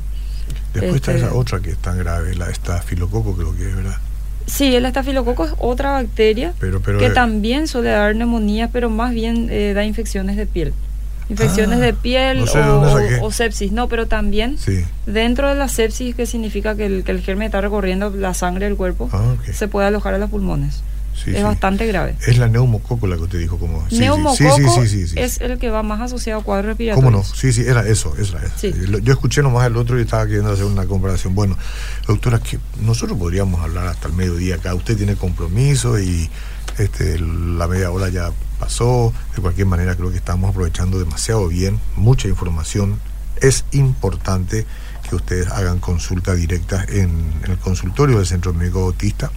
Después 0.74 0.96
está 0.96 1.14
esa 1.14 1.26
este, 1.26 1.38
otra 1.38 1.60
que 1.60 1.72
es 1.72 1.78
tan 1.78 1.98
grave, 1.98 2.36
la 2.36 2.50
estafilococo 2.50 3.36
creo 3.36 3.56
que 3.56 3.70
es, 3.70 3.76
¿verdad? 3.76 3.98
Sí, 4.46 4.76
el 4.76 4.86
estafilococo 4.86 5.46
es 5.46 5.54
otra 5.60 5.92
bacteria 5.92 6.54
que 6.60 7.06
eh, 7.06 7.10
también 7.12 7.68
suele 7.68 7.90
dar 7.90 8.16
neumonía, 8.16 8.70
pero 8.70 8.90
más 8.90 9.14
bien 9.14 9.48
eh, 9.50 9.74
da 9.74 9.86
infecciones 9.86 10.36
de 10.36 10.46
piel. 10.46 10.74
Infecciones 11.30 11.80
ah, 11.80 11.82
de 11.82 11.94
piel 11.94 12.44
o, 13.22 13.32
sepsis, 13.32 13.72
no, 13.72 13.88
pero 13.88 14.08
también 14.08 14.58
dentro 15.06 15.48
de 15.48 15.56
la 15.56 15.70
sepsis, 15.70 16.16
que 16.16 16.26
significa 16.26 16.76
que 16.76 16.86
el, 16.86 17.04
que 17.06 17.12
el 17.12 17.22
germen 17.22 17.46
está 17.46 17.62
recorriendo 17.62 18.10
la 18.10 18.34
sangre 18.34 18.66
del 18.66 18.76
cuerpo, 18.76 19.10
ah, 19.14 19.36
se 19.54 19.68
puede 19.70 19.88
alojar 19.88 20.14
a 20.14 20.18
los 20.18 20.30
pulmones 20.30 20.84
es 21.26 21.44
bastante 21.44 21.86
grave. 21.88 22.16
Es 22.26 22.38
la 22.38 22.48
neumococo 22.48 23.08
la 23.08 23.16
que 23.16 23.24
usted 23.24 23.40
dijo 23.40 23.58
como... 23.58 23.86
neumococo 23.92 24.82
es 24.82 25.42
el 25.42 25.58
que 25.60 25.70
va 25.70 25.84
más 25.84 26.02
asociado 26.02 26.42
a 26.42 26.44
cuadros 26.44 26.68
respiratorios. 26.68 27.12
¿Cómo 27.12 27.18
no? 27.18 27.24
Sí, 27.24 27.54
sí, 27.54 27.62
era 27.62 27.88
eso. 27.88 28.16
Era 28.18 28.42
Yo 29.00 29.14
escuché 29.14 29.42
nomás 29.42 29.68
el 29.68 29.78
otro 29.78 30.00
y 30.00 30.04
estaba 30.04 30.26
queriendo 30.26 30.52
hacer 30.52 30.66
una 30.66 30.86
comparación. 30.86 31.36
Bueno, 31.36 31.58
doctora, 32.08 32.40
que 32.40 32.60
nosotros 32.82 33.18
podríamos 33.18 33.62
hablar 33.62 33.88
hasta 33.88 34.08
el 34.08 34.14
mediodía 34.14 34.56
acá. 34.56 34.74
Usted 34.74 34.98
tiene 34.98 35.16
compromiso 35.16 36.00
y 36.00 36.30
este, 36.78 37.20
la 37.20 37.68
media 37.68 37.92
hora 37.92 38.10
ya 38.10 38.32
pasó. 38.60 39.14
De 39.36 39.42
cualquier 39.42 39.68
manera 39.68 39.96
creo 39.96 40.12
que 40.12 40.18
estamos 40.18 40.50
aprovechando 40.50 41.00
demasiado 41.00 41.48
bien, 41.48 41.80
mucha 41.96 42.28
información. 42.28 43.00
Es 43.42 43.66
importante 43.72 44.66
que 45.10 45.16
ustedes 45.16 45.48
hagan 45.48 45.80
consulta 45.80 46.36
directa 46.36 46.86
en, 46.88 47.34
el 47.48 47.58
consultorio 47.58 48.18
del 48.18 48.28
Centro 48.28 48.54
Médico 48.54 48.84
Autista 48.84 49.32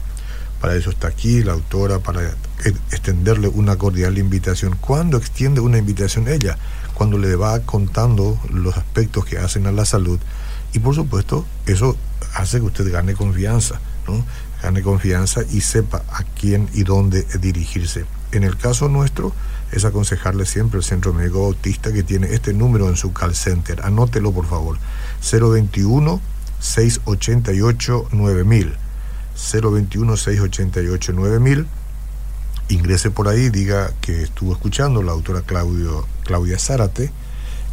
para 0.64 0.76
eso 0.76 0.88
está 0.88 1.08
aquí 1.08 1.42
la 1.42 1.52
autora, 1.52 1.98
para 1.98 2.22
extenderle 2.90 3.48
una 3.48 3.76
cordial 3.76 4.16
invitación. 4.16 4.78
¿Cuándo 4.80 5.18
extiende 5.18 5.60
una 5.60 5.76
invitación 5.76 6.26
ella? 6.26 6.56
Cuando 6.94 7.18
le 7.18 7.36
va 7.36 7.60
contando 7.60 8.40
los 8.50 8.74
aspectos 8.78 9.26
que 9.26 9.36
hacen 9.36 9.66
a 9.66 9.72
la 9.72 9.84
salud. 9.84 10.18
Y 10.72 10.78
por 10.78 10.94
supuesto, 10.94 11.44
eso 11.66 11.98
hace 12.32 12.60
que 12.60 12.64
usted 12.64 12.90
gane 12.90 13.12
confianza, 13.12 13.78
¿no? 14.08 14.24
gane 14.62 14.80
confianza 14.80 15.42
y 15.52 15.60
sepa 15.60 16.02
a 16.10 16.22
quién 16.22 16.70
y 16.72 16.82
dónde 16.82 17.26
dirigirse. 17.42 18.06
En 18.32 18.42
el 18.42 18.56
caso 18.56 18.88
nuestro, 18.88 19.34
es 19.70 19.84
aconsejarle 19.84 20.46
siempre 20.46 20.78
el 20.78 20.84
Centro 20.84 21.12
Médico 21.12 21.44
Autista 21.44 21.92
que 21.92 22.02
tiene 22.02 22.28
este 22.28 22.54
número 22.54 22.88
en 22.88 22.96
su 22.96 23.12
call 23.12 23.34
center. 23.34 23.84
Anótelo, 23.84 24.32
por 24.32 24.46
favor. 24.46 24.78
021 25.30 26.22
688 26.58 28.08
9000. 28.12 28.83
021 29.36 30.16
688 30.16 31.12
9000. 31.12 31.66
Ingrese 32.68 33.10
por 33.10 33.28
ahí, 33.28 33.50
diga 33.50 33.92
que 34.00 34.22
estuvo 34.22 34.52
escuchando 34.52 35.02
la 35.02 35.12
autora 35.12 35.42
Claudio, 35.42 36.06
Claudia 36.24 36.58
Zárate 36.58 37.12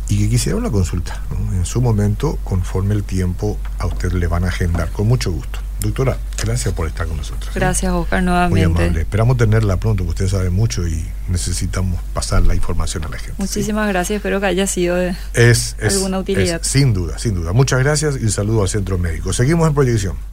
y 0.10 0.18
que 0.18 0.30
quisiera 0.30 0.58
una 0.58 0.70
consulta. 0.70 1.22
En 1.54 1.66
su 1.66 1.82
momento, 1.82 2.38
conforme 2.44 2.94
el 2.94 3.04
tiempo, 3.04 3.58
a 3.80 3.86
usted 3.86 4.12
le 4.12 4.28
van 4.28 4.44
a 4.44 4.50
agendar 4.50 4.92
con 4.92 5.08
mucho 5.08 5.32
gusto. 5.32 5.60
Doctora, 5.80 6.18
gracias 6.44 6.74
por 6.76 6.88
estar 6.88 7.08
con 7.08 7.18
nosotros. 7.18 7.52
Gracias, 7.56 7.92
Oscar, 7.92 8.22
nuevamente. 8.22 8.68
Muy 8.68 8.82
amable. 8.84 9.02
Esperamos 9.02 9.38
tenerla 9.38 9.78
pronto, 9.78 10.06
porque 10.06 10.26
usted 10.26 10.38
sabe 10.38 10.50
mucho 10.52 10.86
y 10.88 11.04
necesitamos 11.30 12.00
pasar 12.14 12.44
la 12.44 12.54
información 12.54 13.06
a 13.06 13.10
la 13.10 13.18
gente. 13.18 13.34
Muchísimas 13.38 13.88
gracias, 13.88 14.18
espero 14.18 14.40
que 14.40 14.46
haya 14.48 14.68
sido 14.68 14.96
de 14.98 15.16
es, 15.34 15.76
alguna 15.82 16.20
utilidad. 16.20 16.62
sin 16.62 16.94
duda, 16.94 17.18
sin 17.18 17.34
duda. 17.34 17.54
Muchas 17.54 17.80
gracias 17.80 18.16
y 18.20 18.26
un 18.26 18.32
saludo 18.32 18.62
al 18.64 18.70
Centro 18.70 18.98
Médico. 18.98 19.34
Seguimos 19.34 19.68
en 19.68 19.74
proyección. 19.74 20.32